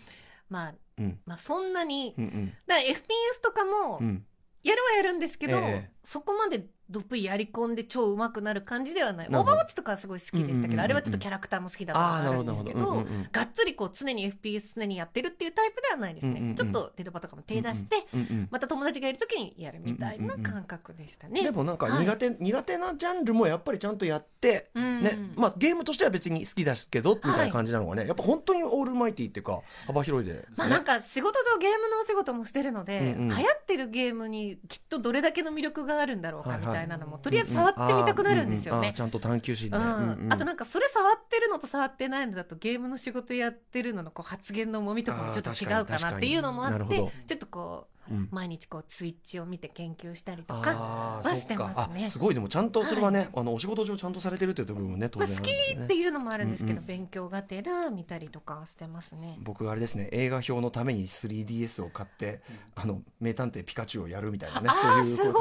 [0.49, 2.13] まあそんなに。
[2.17, 2.53] うんうん。
[2.67, 2.97] だから FPS
[3.41, 4.05] とかもうん。
[4.05, 4.25] うん
[4.61, 5.89] やるはやるんですけど、ええ。
[6.03, 9.27] そこまでどっぷりやり込んで超上手くなる感じではない。
[9.27, 13.29] オーバーウォッチとかはすごい好きでしたけど、あれはちょっとキャラクターも好きだったあるんですけど、うんうんうん。
[13.31, 18.07] がっつりこう常に FPS 常にやってるっていうタイプではないですね、ちょっとデルバとかも手出して、
[18.49, 30.45] また友達がいる時にやるみたいな感覚でしたね、でもなんかはい苦手、苦手なジャンルもやっぱりちゃんとやって、うんねまあ、ゲームとしては別に好きですけどみたいな感じなのがね、やっぱ本当にオールマイティっていうか幅広いですね。
[30.57, 33.29] まあなんか仕事上ゲームのお仕事もしてるので、うんうん。
[33.29, 38.93] 流行ってるゲームにきっとどれだけの魅力があるんだろうかはいはいみたいなのも、とりあえず触ってみたくなるんですよね。
[38.95, 47.98] ちゃんと探求心で、あとなんかそれ触ってるのと触ってないのだとゲームの仕事やってるののこう発言の重みとかもちょっと違うかなっていうのもあってちょっとこううん
[48.31, 52.09] 毎日こうツイッチを見て研究したりとか、はしてますね。
[52.09, 52.33] すごい。
[52.33, 59.37] でもちゃんとそれはね、あのお仕事上ちゃんとされてるっていう部分もね当まあ、好き然あるんですよね、っていうのもあるんですけど、うん勉強がてら見たりとかしてますね。
[59.41, 62.41] 僕があれですね映画表のために 3DS を買って、
[62.75, 64.69] あの名探偵ピカチュウをやるみたいなね
[65.03, 65.39] そういうご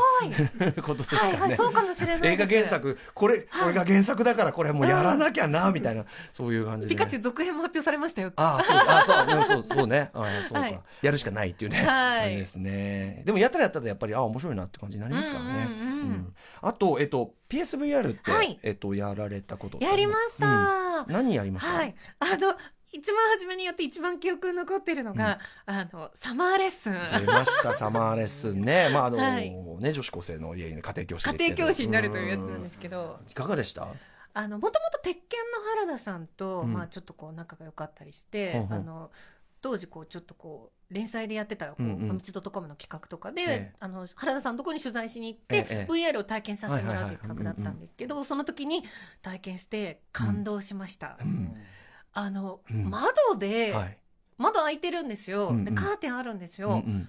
[0.74, 0.82] い。
[0.82, 8.32] ことですかはいね、はいそうかもしれない映画原作これこれが原作だからこれもうやらなきゃなみたいな、そういう感じで、ね、ピカチュウ続編も発表されましたよ。
[8.36, 10.10] ああそうあそうそうそうね。
[10.12, 10.80] あそうか、はい。
[11.02, 12.36] やるしかないっていうね、はい。
[12.36, 18.58] ですねでもやったらやったらやっぱりあ面白いなって感じになりますからね、うんうんうんあとえっと PSVR って、はい。
[18.62, 21.04] えっとやられたことやりました。
[21.06, 21.12] うん。
[21.12, 21.94] 何やりました、はい。
[22.18, 22.56] あの
[22.90, 26.94] 一番初めにやって一番記憶に残ってるのが、あのサマーレッスン。
[27.20, 28.88] 出ましたサマーレッスンね。
[28.92, 29.50] まああの、はい。
[29.50, 33.86] ね女子高生の家に家庭教師で家庭教師になるというやつなんですけど、いかがでした？
[34.34, 36.72] あのもともと鉄拳の原田さんと、うん。
[36.72, 38.78] まあちょっとこう仲が良かったりして、ほうほう。
[38.78, 39.10] あの
[39.60, 41.98] 当時こうちょっとこう連載でやってたこう、うんうん。
[41.98, 43.74] ファミチドトコムの企画とかで、ええ。
[43.80, 48.84] あの原田さんのところに取材しに行って、ええ VR を体験させてもらうという企画だったんですけど、その時に
[49.22, 51.18] 体験して感動しました。
[51.20, 51.54] うん
[52.14, 52.90] あの、うん。
[52.90, 53.98] 窓で、はい。
[54.38, 55.64] 窓開いてるんですよ、うんうん。
[55.64, 57.08] でカーテンあるんですよ、うんうん。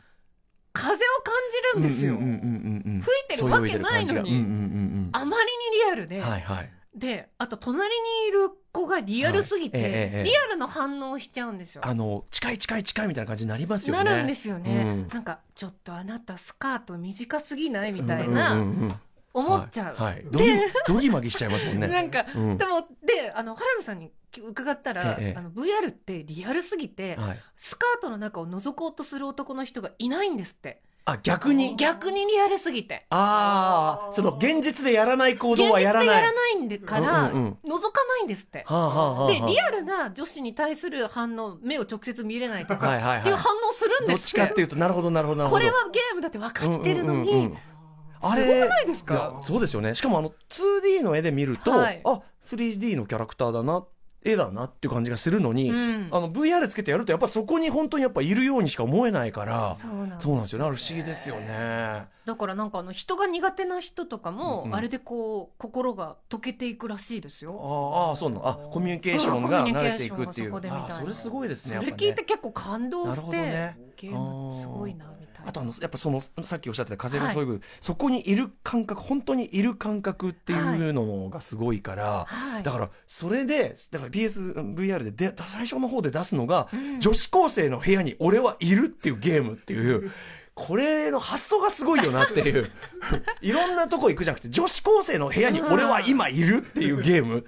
[0.74, 1.34] 風を感
[1.74, 3.02] じるんですよ、うんうんうんうんうん。
[3.02, 4.08] 吹いてるわけないのに。
[4.10, 4.22] そうう感じが。
[4.22, 5.10] うんうん。
[5.14, 6.72] あまりにリアルで、はいはい。
[6.96, 9.86] であと隣にいる子がリアルすぎて、はい。
[9.88, 11.82] ええええリアルの反応をしちゃうんですよ。
[11.86, 14.04] あの近い近い近いみたいな感じになりますよね。
[14.04, 15.08] なるんですよね、うん。
[15.08, 18.82] なんかちょっとあなたスカート短すぎないみたいな、うんうんうん。
[18.82, 18.96] うん
[19.32, 20.26] 思っちゃう、はいはい。
[20.32, 20.46] ドギ
[20.88, 21.88] ドギマギしちゃいますもんね。
[21.88, 22.58] なんか、うん。
[22.58, 24.12] でもであの原田さんに
[24.44, 27.40] 伺ったら、ええあの VR ってリアルすぎて、はい。
[27.56, 31.76] スカートの中を覗こうとする男の人がいないんですってあ逆に？
[31.76, 33.06] 逆にリアルすぎて。
[33.10, 36.08] ああその現実でやらない行現実で動はやらない。
[36.08, 37.58] やらないんでから、うんうんうん。
[37.66, 38.64] 覗かないんですって。
[38.68, 43.20] はあはあはあでリアルな女子に対する反応目を直接見れないとか、はいはいはい。
[43.22, 45.40] っていう反応するんですどっちかっていうとなるほどなるほど。
[45.40, 47.52] なるほどこれはゲームだって分かってるのに、うんうんうん。
[47.52, 47.58] うん
[48.22, 48.64] あれ？
[48.64, 49.42] すないですか？
[49.46, 49.96] そうですよね。
[49.96, 52.02] しかもあの 2D の絵で見ると、はい。
[52.04, 52.22] あ
[52.52, 53.86] 3D のキャラクターだな
[54.24, 56.08] 絵だなっていう感じがするのに、うん。
[56.12, 60.66] あの VR つけてやるとやっぱそこに本当にやっぱいるようにしか思えないからそうなんですそうなんですよね。
[60.66, 62.08] 不思議ですよね。
[62.26, 64.76] だからなんかあの人が苦手な人とかも、うんうん。
[64.76, 68.10] あれでこう心が溶けていくらしいですよ。
[68.10, 68.48] ああそうなの。
[68.48, 70.48] あ コミュニケーションが慣れていくっていう。
[70.48, 70.96] そこでみたいな。
[70.96, 73.78] あそれすごいですねそれ聞いて結構感動して、ね。
[73.96, 75.19] ゲームすごいな。
[75.46, 87.00] あとあのやっぱそのさっきおっしゃってた風のそういう、そこにいる感覚本当にいる感覚っていうのがすごいから、はい、だからそれでだから PSVR でで最初の方で出すのが、うん。
[87.00, 90.12] 女子高生の部屋に俺はいるっていうゲームっていう。
[90.56, 92.70] これの発想がすごいよなっていう。
[93.42, 97.46] いろんなとこ行くじゃなくて女子高生の部屋に俺は今いるっていうゲーム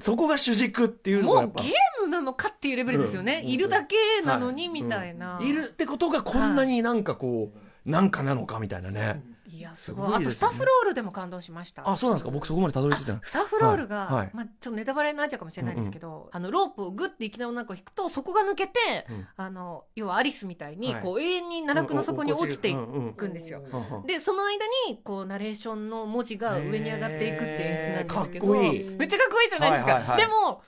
[0.00, 3.40] そこが主軸っていうのがもうゲームなのかっていうレベルですよね。
[3.44, 3.50] うん。
[3.50, 4.82] いるだけなのにはい。
[4.82, 5.38] みたいな。
[5.42, 9.22] いるってことがこんなになんかこう、なんかなのかみたいなね、
[9.54, 10.14] いやすすごい。
[10.14, 11.86] あとスタッフロールでも感動しました。
[11.86, 12.30] あそうなんですか？
[12.30, 13.20] 僕そこまでたどり着いてない。
[13.22, 14.16] スタッフロールが、はい。
[14.16, 14.30] はい。
[14.32, 18.72] まあ、ちょっとネタバレになっちゃうかもしれないですけど、あのロープをグッていきなり女の子引くとそこが抜けて、
[19.10, 19.26] うん。
[19.36, 21.02] あの要はアリスみたいに、はい。
[21.02, 23.62] こう永遠に奈落の底に落ちていうんうんうんくんですよ。
[23.70, 30.62] うんうんでその間にこうナレーションの文字が上に上がっていくっていう演出なんですけど、めっちゃかっこいいじゃないですか、はいはいはいでも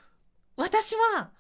[0.57, 1.31] 私は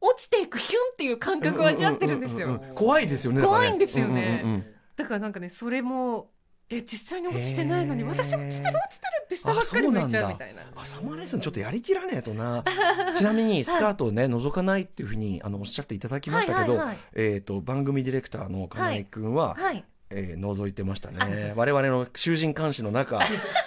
[0.00, 4.66] 落ちていくヒュンっていう感覚を味わってるんですよ、うううん怖いですよね怖いんですよねうんうんうん
[4.96, 6.30] だからなんかねそれも
[6.72, 10.62] え実際に落ちてないのに私落ちてる落ちてるって下ばっかり向いちゃうみたいな。
[10.76, 12.62] あサマーレッスンちょっとやりきらねえとな。
[13.16, 16.98] ちなみにスカートをね覗かないっていうふうにあのおっしゃっていただきましたけど、はいはいはい。
[17.14, 19.84] えっ、と番組ディレクターの金井君は、はい。
[20.10, 21.52] えー覗いてましたね。
[21.56, 23.20] 我々の囚人監視の中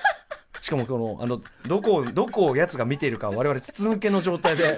[0.61, 4.77] しかもこのあのどこをどこをやつが見ているか我々筒抜けの状態で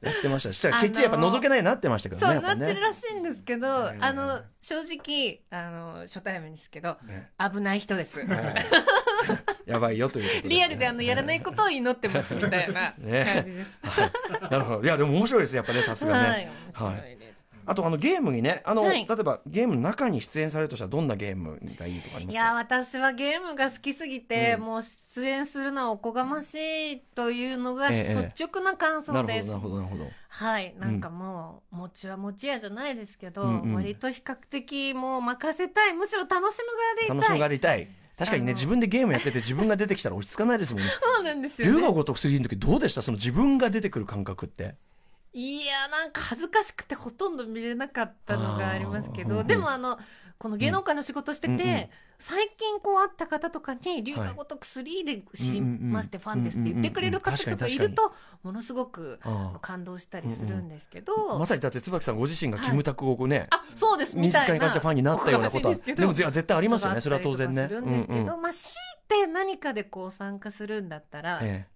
[0.00, 0.52] やってました。
[0.52, 7.30] したらきっちりやっぱ覗けないなってましたけどねそうなってるらしいんですけど、ねあの正直あの初対面ですけどね。
[7.38, 8.54] 危ない人です、はい。
[9.66, 13.78] やばいよということリアルであのやらないことを祈ってますみたいな感じねです。
[14.50, 14.82] なるほど。
[14.82, 17.17] いやでも面白いですやっぱねさすがね、はい。
[17.68, 19.06] あとあのゲームにねあの、はい。
[19.06, 22.42] 例えばゲームの中に出演されるとしたらどんなゲームがいいとかありますか？
[22.42, 24.64] いや私はゲームが好きすぎて、うん。
[24.64, 26.54] もう出演するのはおこがまし
[26.92, 29.46] いというのがええ率直な感想です。
[29.46, 30.10] なるほどなるほどなるほど。
[30.28, 30.74] はい。
[30.78, 33.74] なんかもう、餅は餅屋じゃないですけど、うんうん。
[33.74, 35.94] 割と比較的もう任せたい。
[35.94, 36.52] むしろ楽しむ側
[36.96, 37.16] でいたい。
[37.16, 37.88] 楽しみがりたい。
[38.18, 40.88] 確かにねあの自分でゲームやってて自分が出てきたら落ち着かないですもんね。
[41.16, 43.00] そうなんですよ龍がね如く3の時どうでした？
[43.02, 44.74] その自分が出てくる感覚って
[45.32, 49.98] いやなんか恥ずかしくてほとんど見れなかったのがありますけどでもあの
[50.38, 51.60] この芸能界の仕事してて、うん。
[51.60, 51.88] うん。
[52.20, 58.12] 最近こう会った方とかに「龍が如く3で知りましてファンです」って言ってくれる方とかいると
[58.42, 59.20] ものすごく
[59.60, 68.72] 感動したりするんですけど、まさにだって椿さんご自身がキムタクをこうね、あそうですみ身たいな近に関してファンになったようなことはでも絶対ありますよねそれは当然ねするんですけど、うんうんまあ強
[69.16, 71.68] いて何かでこう参加するんだったら、え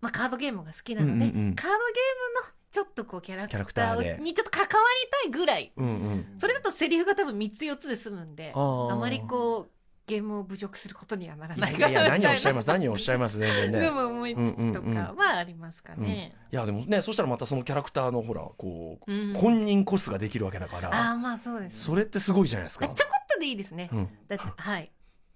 [0.00, 5.72] まあ、カードゲームが好きなので、うんうんうんカードゲームのちょっとこうキャラクタターにちょっと関わりたいぐらい。
[5.76, 6.26] えうんうん。
[6.38, 9.70] それだとセリフが多分3つ4つで済むんであまりこう
[10.06, 13.80] ゲームを侮辱することにはならいないやいや何をおっしゃいまます何をおっしゃいます全然ね。
[13.80, 14.94] でも思いつつとうんうんうん。
[14.94, 16.34] かはありますかね。
[16.50, 19.34] いやでもねそしたらまたそのキャラクターのほらこう、うん。
[19.34, 21.10] 本人コスができるわけだかあら。
[21.10, 23.90] あまあそうです、それってすごいじゃないですか、ちょこっとでいいですね。
[23.92, 24.90] うん、だってはい。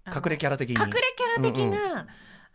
[0.07, 0.77] 隠れキャラ的に。
[0.77, 2.07] 隠れキャラ的な、うんうん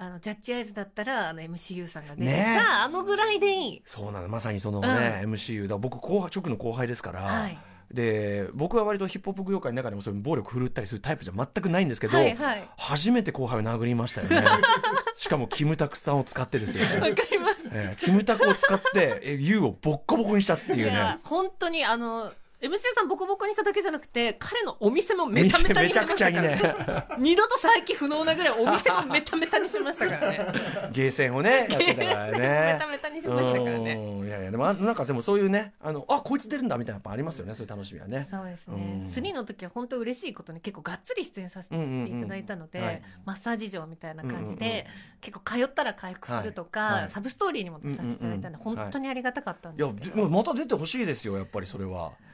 [0.01, 2.55] あのジャッジアイズだったらあの MCU さんが出てね。
[2.57, 3.81] えた、あのぐらいでいい。
[3.85, 4.27] そうなの。
[4.29, 5.77] まさにそのね、MCU だ。
[5.77, 7.57] 僕後輩直の後輩ですから、はい。
[7.93, 12.63] で僕は割とヒップホップ業界の中でもそういう暴力振るったりするタイプじゃ全くないんですけど、はいはい。
[12.77, 14.43] 初めて後輩を殴りましたよね。
[15.15, 16.85] しかもキムタクさんを使ってですよ。
[16.85, 17.69] ね、わかります。
[17.71, 27.05] えーキムタクを使ってえ YOU をボッコボコにしたっていういやね本当にあの MC さんボコボコにしただけじゃなくて彼のお店もメタメタにしましたからめちゃくちゃにね。
[27.17, 30.37] 二度と再起不能なぐらいお店もメタメタにしましたからね。
[30.93, 32.37] ゲーセンをね やってたからね。
[32.39, 33.93] メタメタにしましたからね。
[33.93, 34.27] うん。
[34.27, 38.27] いやいやでもあなんかでもそういうねあのあこいつ出るんだみたいなやっぱありますよねそういう楽しみはね。
[38.29, 39.01] そうですうん。
[39.01, 43.03] ね3の時は本当嬉しいことに結構がっつり出演させていただいたので、うんうんうんはい。
[43.25, 44.85] マッサージ場みたいな感じで、うんうんうん。
[45.21, 47.01] 結構通ったら回復するとか、はい。
[47.01, 47.09] はい。
[47.09, 48.77] サブストーリーにも出させていただいたので、うんうんうん。
[48.77, 52.30] 本当にありがたかったんいやですけど、でまた出てほしいですよやっぱりそれは、うん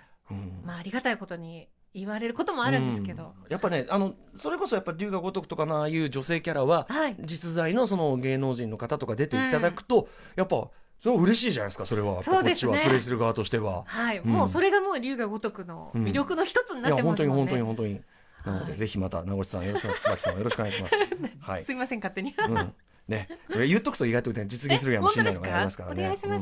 [0.65, 3.51] まあありがたいことに言われることもあるんですけど、うん。
[3.51, 7.15] やっぱねあのそれこそやっぱ龍が如くとかのああいう女性キャラは、はい。
[7.23, 10.69] 実在のその芸能人の方とか出ていただくと、やっぱ
[11.01, 12.23] それは嬉しいじゃないですかそれは。
[12.23, 12.77] そうですね。
[12.77, 13.83] はプレイする側としては。
[13.85, 14.29] はい、うん。
[14.31, 18.01] もうそれがもう龍が如くの魅力の一つになってますもんね、いや本当に本当に本当に。
[18.45, 18.77] なので、はい。
[18.77, 20.95] ぜひまた名越さんよろしくお願いします椿さんよろしくお願いします。
[21.39, 21.65] はい。
[21.65, 22.35] すいません勝手に。
[22.37, 22.73] うん。
[23.07, 26.03] ね、言っとくと意外と、ね、実現するやもしれないのがありますからね。
[26.03, 26.35] お願いしうん。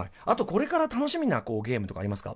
[0.00, 0.10] はい。
[0.24, 2.34] あとこれから楽しみなこうゲームとかありますか？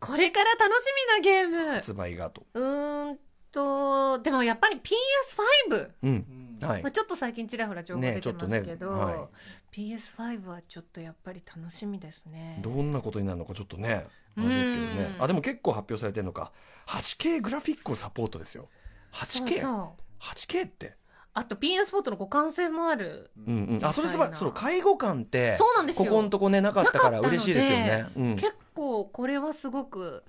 [0.00, 2.46] これから楽しみなゲーム発売がと。
[2.54, 3.18] うーん
[3.52, 6.58] とでもやっぱり PS5 うん。
[6.62, 6.90] はいまあ、。
[6.90, 9.28] ちょっと最近ちらほら情報出てねちょっとねますけど、は
[9.72, 15.14] PS5 はちょっとやっぱり楽しみですねどんなことになるのかちょっとね、あれですけどね。
[15.16, 16.52] うんあでも結構発表されてるのか。
[16.86, 18.68] 8K グラフィックをサポートですよ。
[19.12, 19.60] そう 8K。
[19.60, 20.99] そう 8K って。
[21.32, 23.84] あと PS4 との互換性もあるうんうん。
[23.84, 28.06] あそれすばその介護官ってそうなんですよここのとこねなかったから嬉しいですよね。
[28.16, 28.36] うん。
[28.36, 30.24] 結構これはすごく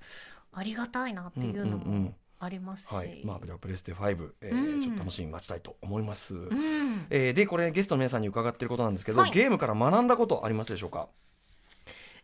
[0.52, 3.22] ありがたいなっていうのうんうんうもんありますし、はい。
[3.24, 6.34] まあじゃあプレステ5、えーうんちょっと楽しみに待ちたいと思います。
[6.34, 11.08] うん、えーでこれゲストの皆さんに伺っていることなんですけど、はいゲームから学んだことありますでしょうか？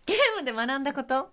[0.07, 1.31] ゲームで学んだこと？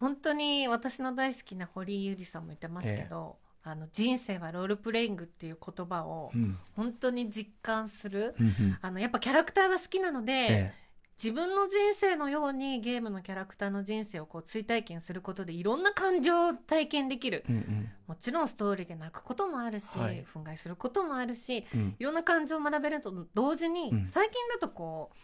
[0.00, 6.58] 本当に私の大好きな堀井ゆりさんも言ってますけど、あの人生はロールプレイングっていう言葉をうん。
[6.76, 8.78] 本当に実感する、うんうん。
[8.80, 10.74] あのやっぱキャラクターが好きなので、え
[11.22, 17.44] 自分の人生のようにゲームのキャラクターの人生をこう追体験することでいろんな感情を体験できる。
[17.48, 17.90] えうんうん。
[18.06, 20.24] もちろんストーリーで泣くこともあるし、はい。
[20.24, 21.96] 憤慨することもあるしうん。
[21.98, 24.06] いろんな感情を学べると同時に、うん。
[24.08, 25.18] 最近だとこう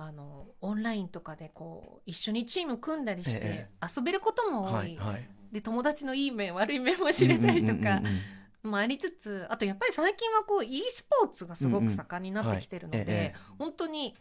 [0.00, 5.28] あのオンラインとかでこう一緒にチーム組んだりしてえ遊べることも多い、はいはい。
[5.52, 8.00] で友達のいい面 悪い面も知れたりとか
[8.62, 13.34] もありつつあとやっぱり最近はこう e スポーツがすごく盛んになってきてるので、うんうんはいええ。
[13.58, 14.14] 本当に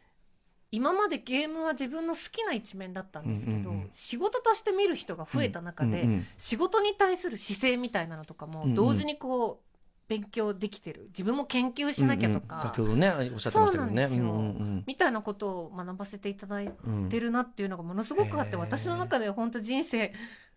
[0.71, 3.89] 今までゲームは自分の好きな一面だったんですけど、うんうんうん。
[3.91, 9.66] 仕事として見る人が増えた中で、うんうん仕事に対する姿勢みたいなのとかも同時にこう
[10.07, 11.05] 勉強できてる。
[11.07, 12.67] 自分も研究しなきゃとか、うんうん。
[12.67, 13.85] 先ほどねおっしゃってましたけどね。
[13.85, 14.23] そうなんですよ。
[14.23, 14.33] うんう
[14.79, 20.13] んみたいなことを学ばせていただいうんうんてるなっていうのがものすごくあって、へー私の中で本当人生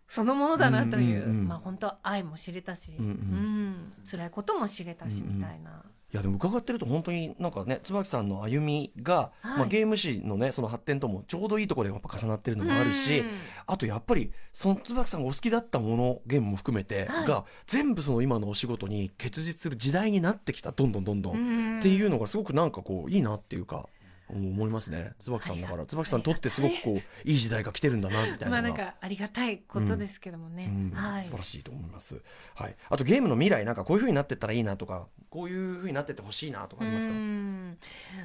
[0.07, 3.11] そのものだなという、うんうんうんまあ本当愛も知れたし、うんうん。
[3.11, 3.93] うん。
[4.09, 5.35] 辛いことも知れたし、うんうん。
[5.37, 5.83] みたいな。
[6.13, 9.57] いやでも伺ってると本当になんかね椿さんの歩みが、はい。
[9.59, 13.27] まあ、ゲーム史のねその発展ともちょうどいいところでやっぱ重なってるのもあるし、うん。
[13.65, 17.27] あとやっぱりその椿さんがお好きだったものゲームも含めて、はい。
[17.27, 21.79] が全部その今のお仕事に結実する時代になってきたどんどんどんどん、ん。
[21.79, 23.87] っていうのがすごくなんかこういいなっていうか
[24.33, 25.13] 思いますね。
[25.19, 25.85] 椿さんだから。
[25.85, 27.37] 椿さんにとってすごくこういい。
[27.41, 28.49] 時代が来てるんだなみたいな。
[28.49, 30.91] まあなんかありがたいことですけどもね、うん。
[30.91, 31.25] はい。
[31.25, 32.21] 素晴らしいと思います。
[32.55, 32.75] はい。
[32.89, 37.13] あとゲームの未来なんかこういう風になってったらいいなとか、こういう風になってってほしいなとかありますか？
[37.13, 37.77] うん。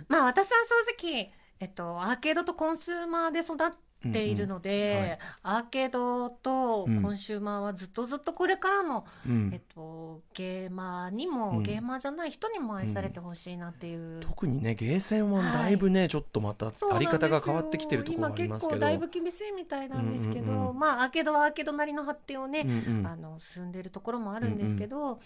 [0.09, 0.57] まあ私は
[0.99, 3.73] 正直えっとアーケードとコンシューマーで育っ
[4.13, 5.19] ているので、うんうんはい。
[5.43, 9.51] アーケードとコンシューマーはずっとずっとこれからの、うん。
[9.53, 11.63] えっと、ゲーマーにも、うん。
[11.63, 18.77] ゲーマーじゃない人にも愛されてほしいなっていう、特にねゲーセンはだいぶね、ちょっとまたあり方が変わってきてるところはありますけど。
[18.77, 20.59] 今結構だいぶ厳しいみたいなんですけど、うん。
[20.59, 25.21] うんうんまあアーケードはアーケードなりの発展をね、うんうんあの進んでいるところもあるんですけど、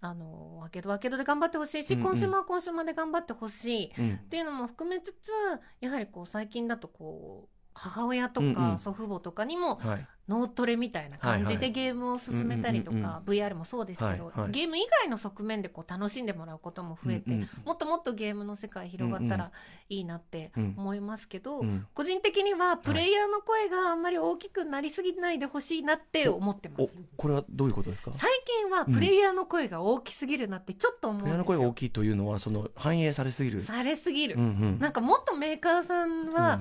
[0.00, 2.06] あのアーケードはアーケードで頑張ってほしいし、うんうん。
[2.06, 4.18] コンシューマーはコンシューマーで頑張ってほしいっうん。
[4.28, 5.30] ていうのも含めつつ
[5.80, 10.06] やはりこう最近だとこう母親とか祖父母とかにもはい。
[10.28, 19.50] 脳トレみたいな感じでゲームを進めたりとか VR もそうですけど、ゲーム以外の側面でこう楽しんでもらうことも増えて、もっともっとゲームの世界広がったら
[19.88, 26.82] いいなってうん思いますけど、うん個人的にはプレイヤーの声があんまり大きくなりすぎないでほしいなって思ってます。
[26.82, 28.12] おこれはどういうことですか？
[28.12, 28.30] 最
[28.62, 31.44] 近はプレイヤーの声が大きすぎるなってちょっと思うんですよ。
[31.44, 33.60] プレイヤーの声が大きいというのはその反映されすぎる。
[33.60, 36.60] されすぎる、なんかもっとメーカーさんは、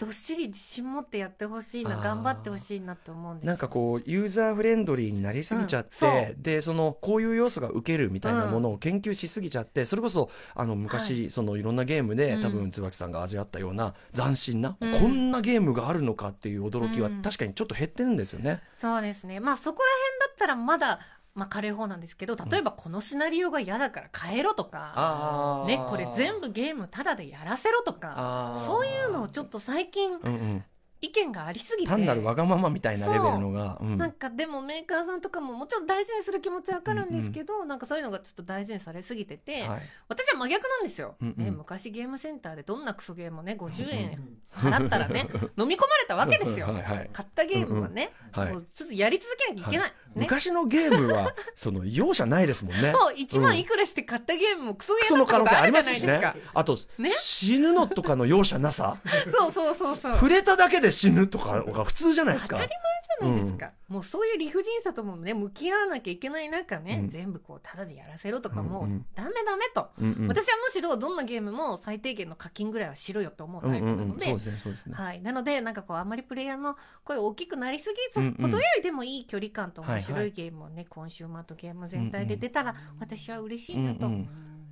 [0.00, 3.48] どっしり自信持ってやってほしいな頑張ってほしいなって思うんですよ。
[3.48, 11.30] なんかこうユーザーフレンドリーになりすぎちゃって、うんでそのこういう要素が受けるみたいなものを研究しすぎちゃって、それこそあの昔、はい。
[11.30, 12.42] そのいろんなゲームで、うん。
[12.42, 14.92] 多分椿さんが味わったような斬新な、うん。
[14.92, 17.20] こんなゲームがあるのかっていう驚きはうん。
[17.20, 18.62] 確かにちょっと減ってるんですよね。
[18.72, 19.38] そうですね。
[19.38, 21.00] まあそこら辺だったらまだ
[21.34, 25.66] まあ軽い方なんですけど例えばこのシナリオが嫌だから変えろとか、あー。
[25.66, 30.64] ね、これ全部ゲームタダでやらせろとかそういうのをちょっと最近うんうん、
[31.02, 31.90] 意見がありすぎて。
[31.90, 33.98] 単なるわがままみたいなレベルのが、うん。
[33.98, 39.80] なんかでもメーカーさんとかももちろん大事にする気持ちはわかるんですけど、なんかそういうのがちょっと大事にされすぎてて、はい。
[40.08, 41.44] 私は真逆なんですよ、うんうん。
[41.44, 45.26] ね、昔ゲームセンターでどんなクソゲームもね50円払ったらね
[45.56, 46.66] 飲み込まれたわけですよ。
[46.66, 47.10] はいはい。
[47.12, 48.52] 買ったゲームはね、はい。
[48.52, 49.94] もうちょっとやり続けなきゃいけない、ね。
[50.14, 52.92] 昔のゲームはその容赦ないですもんね。
[52.92, 56.36] もう1万いくらして買ったゲームもクソゲそームの可能性ありるじゃないですますしねか。
[56.54, 57.10] あと、ね。
[57.10, 58.96] 死ぬのとかの容赦なさ。
[59.28, 60.14] そうそうそうそう。
[60.14, 62.56] 触れただけで死ぬとかが普通じゃないですか。
[62.56, 62.72] 当たり
[63.20, 67.08] じゃないですか、もうそういう理不尽さともね向き合わなきゃいけない中ね、うん。
[67.08, 69.06] 全部こうただでやらせろとかもううんうん。
[69.14, 70.28] ダメダメと、うんうん。
[70.28, 74.94] 私はむしろどんなゲームも最低限の課金ぐらいはしろよと思ううんタイプなので、うんうんそうですねそうですね。
[74.94, 80.30] はい、なのでなんかこうあんまりプレイヤーの声大きくなりすぎず、うんうん程よいでもいい距離感と面白はいはい。
[80.32, 84.28] ゲームをね、コンシューマーとゲーム全体で出たら私は嬉しいなと、うんうん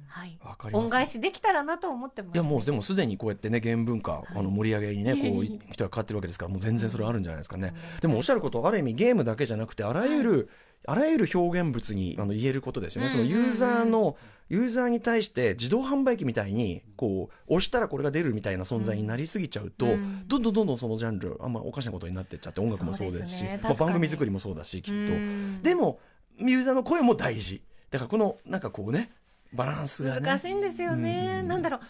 [0.08, 0.82] はい、わかります。
[0.84, 8.00] 恩返しできたらなと思ってます、いやもうでもすでにこうやってねゲーム文化、あの盛り上げにね こう人が変わってるわけですからもう全然それあるんじゃないですかね、うん。
[8.00, 10.48] でもおっしゃることある意味ゲームだけじゃなくてあらゆる、
[10.86, 14.16] あらゆる表現物にあの言えることですよね、そのユーザーの
[14.48, 20.24] ユーザーに対して自動販売機みたいにこう押したらこれが出るみたいな存在になりすぎちゃうと、うん。
[20.26, 23.58] どんどんどんどんそのジャンルあんまおかしなことになってっちゃって音楽もそうですしね。
[23.62, 23.90] 確かに。
[23.90, 25.62] 番組作りもそうだしきっと、うん。
[25.62, 26.00] でも
[26.38, 27.62] ユーザーの声も大事。
[27.90, 29.12] だからこのなんかこうね
[29.52, 30.20] バランスがね。
[30.20, 31.48] 難しいんですよね、うん。
[31.48, 31.80] なんだろう。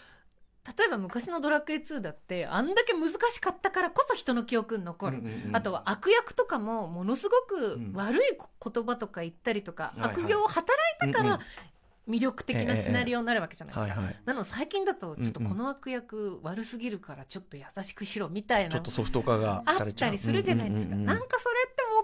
[0.77, 7.93] 例えば昔の「ドラクエ2」だってあんだけ難しかったからこそ人の記憶に残る、うんうんうんあとは悪役とかもものすごくうん。
[7.93, 10.11] 悪い言葉とか言ったりとか、はいはい。
[10.11, 10.71] 悪行を働
[11.07, 11.39] いたかうんうん。
[11.39, 11.39] ら
[12.07, 13.99] 魅力的なシナリオになるわけじゃないですか。
[13.99, 14.15] はいはい。
[14.25, 15.51] なので最近だとちょっとうんうん。
[15.53, 20.09] この悪役悪すぎるからちょっと優しくしろみたいなちょっとソフト化があされちゃう。
[20.09, 21.05] ったりするじゃないですか、うんうんうん。
[21.07, 21.98] なんかそれっても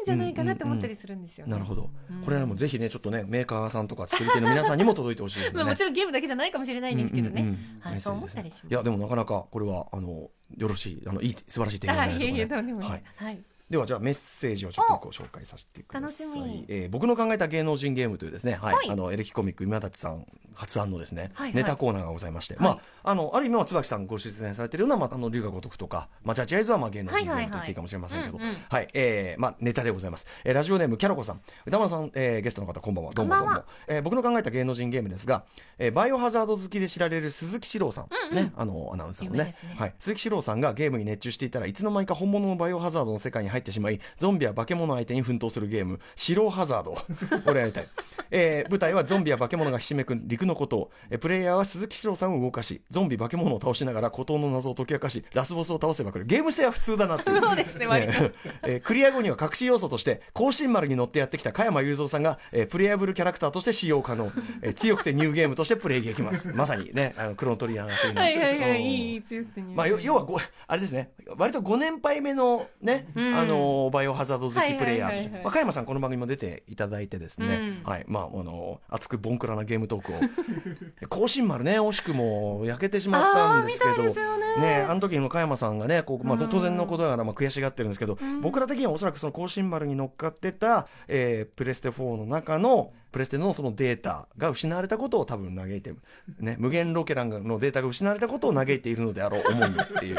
[0.00, 1.52] んじゃないかなって思ったりするんですよね。
[1.52, 2.22] なるほど、うん。
[2.22, 7.42] これはもうぜひねちょっとねメーカーさんとか作り手の皆さんにも届いてほしいね、まあ、もちろんゲームだけじゃないかもしれないんですけどね。
[7.42, 7.90] うんうんうん。
[7.90, 8.66] はいそう思ったりします。
[8.70, 12.88] いやでもなかなかこれはあのよろしいあのいい素晴らしい提案あ いえいえいでしょうかねどうでもいい。
[12.88, 13.02] はい。
[13.16, 18.90] はいではじゃあメッセージをちょっとご紹介させてくださ楽しみい、えー僕の考えた芸能人ゲームというですね、はいはい。
[18.90, 21.54] あのエレキコミック今立さん発案のですね、はいはい。
[21.54, 22.64] ネタコーナーがございまして、はい。
[22.64, 28.64] まああのある意味は椿さんご出演されているような、まあ、あの龍が如くとか、まあ、ジャッジアイズはまあ芸能人ゲームと言っていいかもしれませんけどはいはいはい。
[28.68, 28.88] はい。
[28.94, 31.40] えーまあ、ネタでございます、えーラジオネームキャロコさん。
[31.64, 33.12] 歌丸さん、えーゲストの方こんばんは。
[33.12, 33.62] どうもどうも。
[33.86, 35.44] えー僕の考えた芸能人ゲームですが、
[35.78, 38.02] えーバイオハザード好きで知られる鈴木史郎さ
[38.32, 39.44] ん、ねあのアナウンサーのね。
[39.44, 39.54] ね。
[39.76, 46.96] はい、鈴木史郎さんがゲームに熱中していたらいつの間にか本物のバイオハザードの世界に入ってしまいゾンビや化け物相手に奮闘するゲーム「白ハザード」
[47.44, 47.86] これやりたい、
[48.30, 50.78] えー舞台はゾンビや化け物がひしめく陸のこと。
[50.78, 56.24] を、えープレイヤーは鈴木史郎さんを動かしゾンビ化け物を倒しながら孤島の謎を解き明かしラスボスを倒せば来る。
[56.24, 58.12] ゲーム性は普通だなってそうですね割と。
[58.12, 58.32] ね
[58.62, 64.30] えークリア後には隠し要素として甲子園丸に乗ってやってきた加山雄三さんが、えープレイヤブルキャラクターとして使用可能、
[64.62, 66.50] えー強くてニューゲームとしてプレイできます。
[66.54, 68.20] まさにねあのクロノトリガーというの。
[68.20, 68.76] はいはいはうん。
[68.80, 73.49] いいい強くてまあ、要要はごあれですね割とご年配目のね、うんあの
[73.90, 75.28] バイオハザード好きプレイヤーとして。
[75.28, 75.44] はいはいはいはい。
[75.44, 77.90] まあ加山さんこの番組も出ていただいてですね、うん。
[77.90, 78.04] はい。
[78.06, 80.16] まああの熱くボンクラなゲームトークを。
[81.08, 84.14] 甲信丸ね惜しくも焼けてしまったんですけど。
[84.60, 84.86] ね。
[84.88, 86.48] あの時の加山さんがねこう、まあ、うん。
[86.48, 88.40] 当然のことながらまあ悔しがってるんですけど、ん。
[88.40, 95.94] 僕ら的にはおそらくその甲信丸に乗っかってた、えープレステ4の中のプレステのそのデータが失われたことを多分嘆いて、
[96.38, 100.16] ね、無限ロケランのデータが失われたことを嘆いているのであろう思いっていう。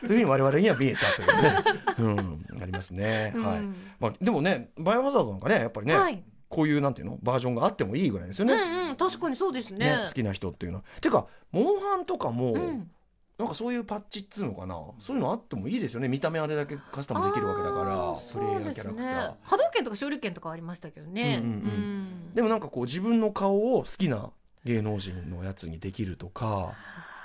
[0.00, 1.64] というふうに我々には見えたというね、
[1.98, 3.58] うん、ありますね、はい。
[3.58, 6.22] うんまあ、でもねバイオハザードなんかねやっぱりね、はい。
[6.48, 7.18] こういうなんていうの？
[7.22, 9.86] バージョンがあってもいいぐらいですよね,、うんうん確かにそうですね。
[9.86, 10.84] ね好きな人っていうのは。
[11.00, 12.90] ていうかモンハンとかも、うん
[13.40, 14.74] なんかそういうパッチっつうのかな？
[14.98, 16.08] そういうのあってもいいですよね。
[16.08, 18.14] 見た目あれだけカスタムできるわけだから。
[18.32, 19.36] プレイヤーキャラクター、ね。
[19.42, 21.40] 波動拳とか勝利拳とかありましたけどね。
[21.42, 21.58] うんうんうん。
[21.58, 21.68] う
[22.30, 22.34] ん。
[22.34, 24.30] でもなんかこう自分の顔を好きな
[24.64, 26.74] 芸能人のやつにできるとかは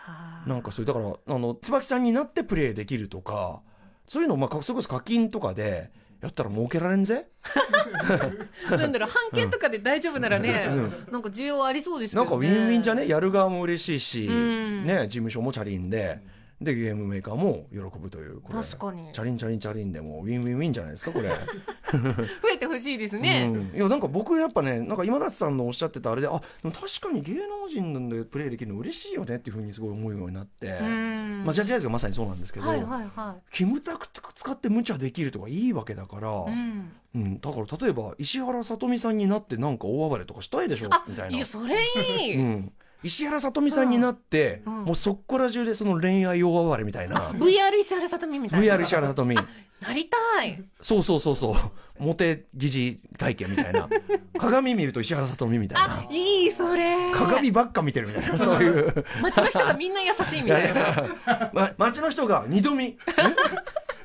[0.08, 0.44] あ。
[0.48, 3.62] なんかそういうだからあの椿さんになってプレイできるとか
[4.08, 5.92] そういうのまあそれこそ課金とかで
[6.22, 7.28] やったら儲けられんぜ。
[8.70, 10.68] なんだろう版権とかで大丈夫ならね、
[11.10, 12.30] うなんか需要ありそうですけどね。
[12.30, 13.08] なんかウィンウィンじゃね？
[13.08, 14.86] やる側も嬉しいし、うん。
[14.86, 16.20] ね事務所もチャリンで
[16.62, 19.12] でゲームメーカーも喜ぶというこれ確かに。
[19.12, 21.30] チャリンチャリンチャリンでもウィンウィンウィンじゃないですかこれ、
[21.92, 31.44] 増えてほしいですね、うん、いやなんか僕やっぱねなんか今立さんのおっしゃってたあれであでも確かに芸能人でプレイできるの嬉しいよねっていうふうにすごい思うようになって、うん。
[31.46, 41.36] まあ、ジャッジアイズがまさにそうなんですけど、はいはいはキムタク使って無茶できるとかいいわけだから、い、うん、うん、だから例えば石原さとみさんになってなんか大暴れとかしたいでしょあみたいな。
[41.36, 41.76] いやそれ
[42.24, 42.74] いい、うん
[43.06, 44.74] 石原さとみさんになって、うん。
[44.86, 47.30] もうそっこら中でその恋愛大暴れみたいな。
[47.34, 48.76] VR 石原さとみみたいな。
[48.76, 49.36] VR 石原さとみ。
[49.36, 50.64] なりたい。
[50.82, 52.04] そうそうそうそう。
[52.04, 53.88] モテ疑似体験みたいな。
[54.40, 56.00] 鏡見ると石原さとみみたいな。
[56.00, 57.12] あいいそれ。
[57.14, 58.38] 鏡ばっか見てるみたいな。
[58.40, 59.06] そういう。
[59.22, 61.06] 街の人がみんな優しいみたいな。
[61.54, 62.98] ま、街の人が二度見？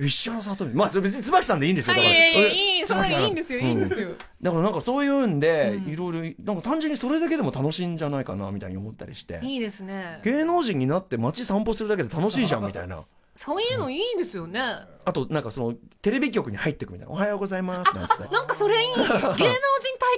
[0.00, 1.94] え石原さとみまあ別に椿さんでいいんですよ。
[1.94, 2.18] はいだから。
[2.18, 4.08] いやいやいいそれ椿さいいんですよいいんですよ、
[4.42, 5.92] だからなんかそういうんで、うん。
[5.92, 9.40] いろいろなんか単純にそれだけでも楽しいんじゃないかなみたいに思ったりして。
[9.42, 10.20] いいですね。
[10.24, 13.00] 芸能人になって街散歩するだけで楽しいじゃんみたいな
[13.42, 14.60] そういうのいいですよね、
[15.06, 18.24] あとなんかそのテレビ局に入ってくみたいな「おはようございます」なんつって。
[18.24, 18.94] なんかそれいい。
[18.94, 19.38] 芸能人体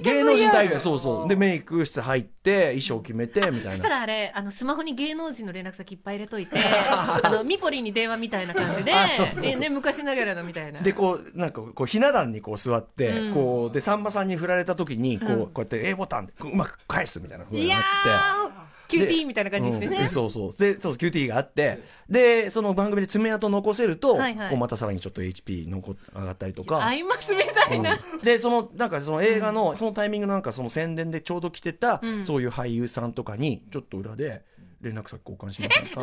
[0.02, 1.28] 験芸能人大会そうそう。
[1.28, 3.70] でメイク室入って衣装決めてみたいな。
[3.70, 6.58] そしたらあれあのスマホに芸能人の連絡先いっぱい入れといて
[6.90, 9.50] あのミポリンに電話みたいな感じで あそうそうそう。
[9.50, 10.80] えね、昔ながらのみたいな。
[10.80, 13.34] でこうなんかこうひな壇にこう座って、うん。
[13.34, 15.46] こうでさんまさんに振られた時にこう,、うん。
[15.46, 18.58] こうやって A ボタンでこううまく返すみたいな風にいやなって。
[18.58, 18.62] ー
[18.98, 20.08] QT みたいな感じにしてね、うん。
[20.08, 20.56] そうそう。
[20.56, 21.82] でそう QT があって。
[22.08, 24.56] でその番組で爪痕残せると、はいはい。
[24.56, 26.84] またさらにちょっと HP 残っ上がったりとか。
[26.84, 28.20] 合いますみたいな、うん。
[28.20, 32.24] でそのなんかその映画のそのタイミングのなんかその宣伝でちょうど来てた、うん。
[32.24, 34.42] そういう俳優さんとかにちょっと裏で
[34.80, 36.00] 連絡先交換しませんか？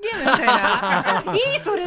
[0.00, 1.34] ゲームみたいな。
[1.34, 1.84] いいそれ。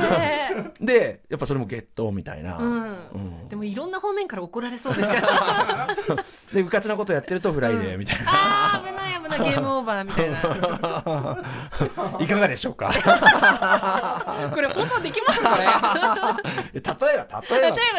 [0.80, 3.48] でやっぱそれもゲットみたいな、うん、うん。
[3.50, 5.88] でもいろんな方面から怒られそうですから
[6.54, 9.01] でうかつなことやってるとフライデーみたいな、あー危ない。
[9.01, 9.01] 危
[9.38, 10.42] ないゲームオーバーみたいな。
[12.20, 12.92] いかがでしょうか？
[14.54, 15.42] これ放送できます？
[15.44, 15.64] これ。
[16.80, 17.22] 例えば例えば。
[17.22, 17.42] 例え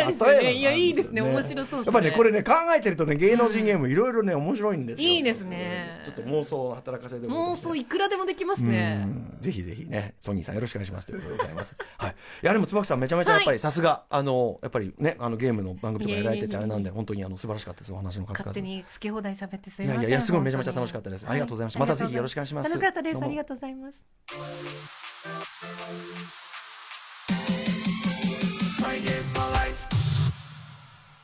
[0.04, 0.52] ばですよね。
[0.52, 1.22] いやいいですね。
[1.22, 1.76] 面白そうですね。
[1.86, 5.08] やっぱねこれね考えてるとね芸能人ゲームいろいろね面白いんですよ。
[5.08, 6.00] いいですね。
[6.04, 9.06] ちょっと妄想を働かせて妄想いいくらでもできますね。
[9.40, 11.06] ぜひぜひねソニーさんよろしくお願いします。
[11.06, 12.10] ということでございますはい。
[12.10, 17.92] いやでも椿さんめちゃめちゃやっぱりさすがあのやっぱりねあのゲームの番組とかやられててあれなんで本当にあの素晴らしかったです。
[17.92, 18.50] お話の数々。
[18.50, 20.02] 勝手に好き放題喋ってすいいません。
[20.02, 22.70] やいやいやすごいめちゃめちゃ楽しかったですありがとうございましたまたぜひよろしくお願いします。
[22.70, 23.22] 楽しかったです。
[23.22, 24.04] ありがとうございます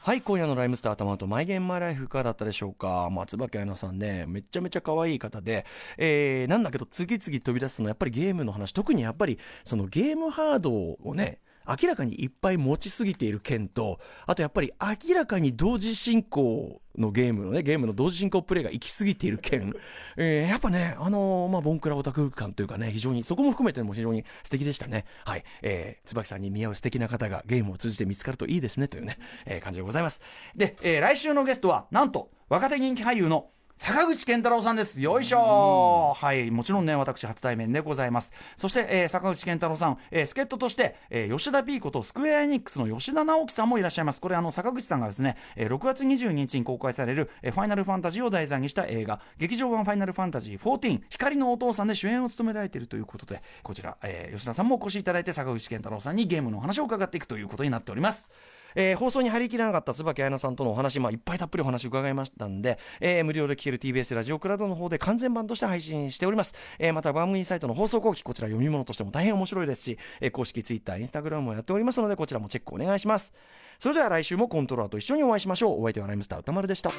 [0.03, 3.11] はい今夜のライムスター頭とマイゲームマイライフいかがだったでしょうか？
[3.11, 5.66] 松椿彩菜さんねめちゃめちゃ可愛い方で、
[5.99, 14.73] えー、なんだけど次々飛び出すのはやっぱりゲームの話特にやっぱりそのゲームハードをね明らかにいっぱい持ちすぎている件とあとやっぱり
[15.09, 19.75] 明らかに同時進行のゲームのねゲームの同時進行プレイが行き過ぎている件、
[20.16, 25.05] えーやっぱねあのーまあボンクラオタク感というかね非常にそこも含めても非常に素敵でしたね。
[25.25, 30.23] はい、えー、椿さんに見合う素敵な方がゲームを通じて見つかるといいですねというね、えー感じでございます。
[30.57, 33.51] で、えー来週のゲストはなんと若手人気俳優の
[33.81, 35.01] 坂口健太郎さんです。
[35.01, 36.51] よいしょはい。
[36.51, 38.33] もちろんね、私初対面でございます。
[38.57, 44.20] そして、えー坂口健太郎さん、えー助っ人として、えー吉田 P ことスクエアエニックスの吉田直樹さんもいらっしゃいます。
[44.20, 58.29] これ、あの、坂口さんがですね、えー6月22日に公開される、えーファイナルファンタジーを題材にした映画、劇場版ファイナルファンタジー14、光のお父さんで主演を務められているということで、こちら、えー吉田さんもお越しいただいて、坂口健太郎さんにゲームのお話を伺っていくということになっております。
[58.75, 73.35] えー放送に入りきらなかった椿彩菜さんとのお話、まあ、いっぱいたっぷりお話伺いましたんで、えー無料で聞ける TBS ラジオクラウドの方で完全版として配信しております、えーまた番組サイトの放送後期こちら読み物としても大変面白いですし、えー公式 Twitter、Instagram もやっておりますのでこちらもチェックお願いします。
[73.79, 75.81] それでは来週もコントローラーと一緒にお会いしましょう。
[75.81, 76.91] お相手はライムスター歌丸でした。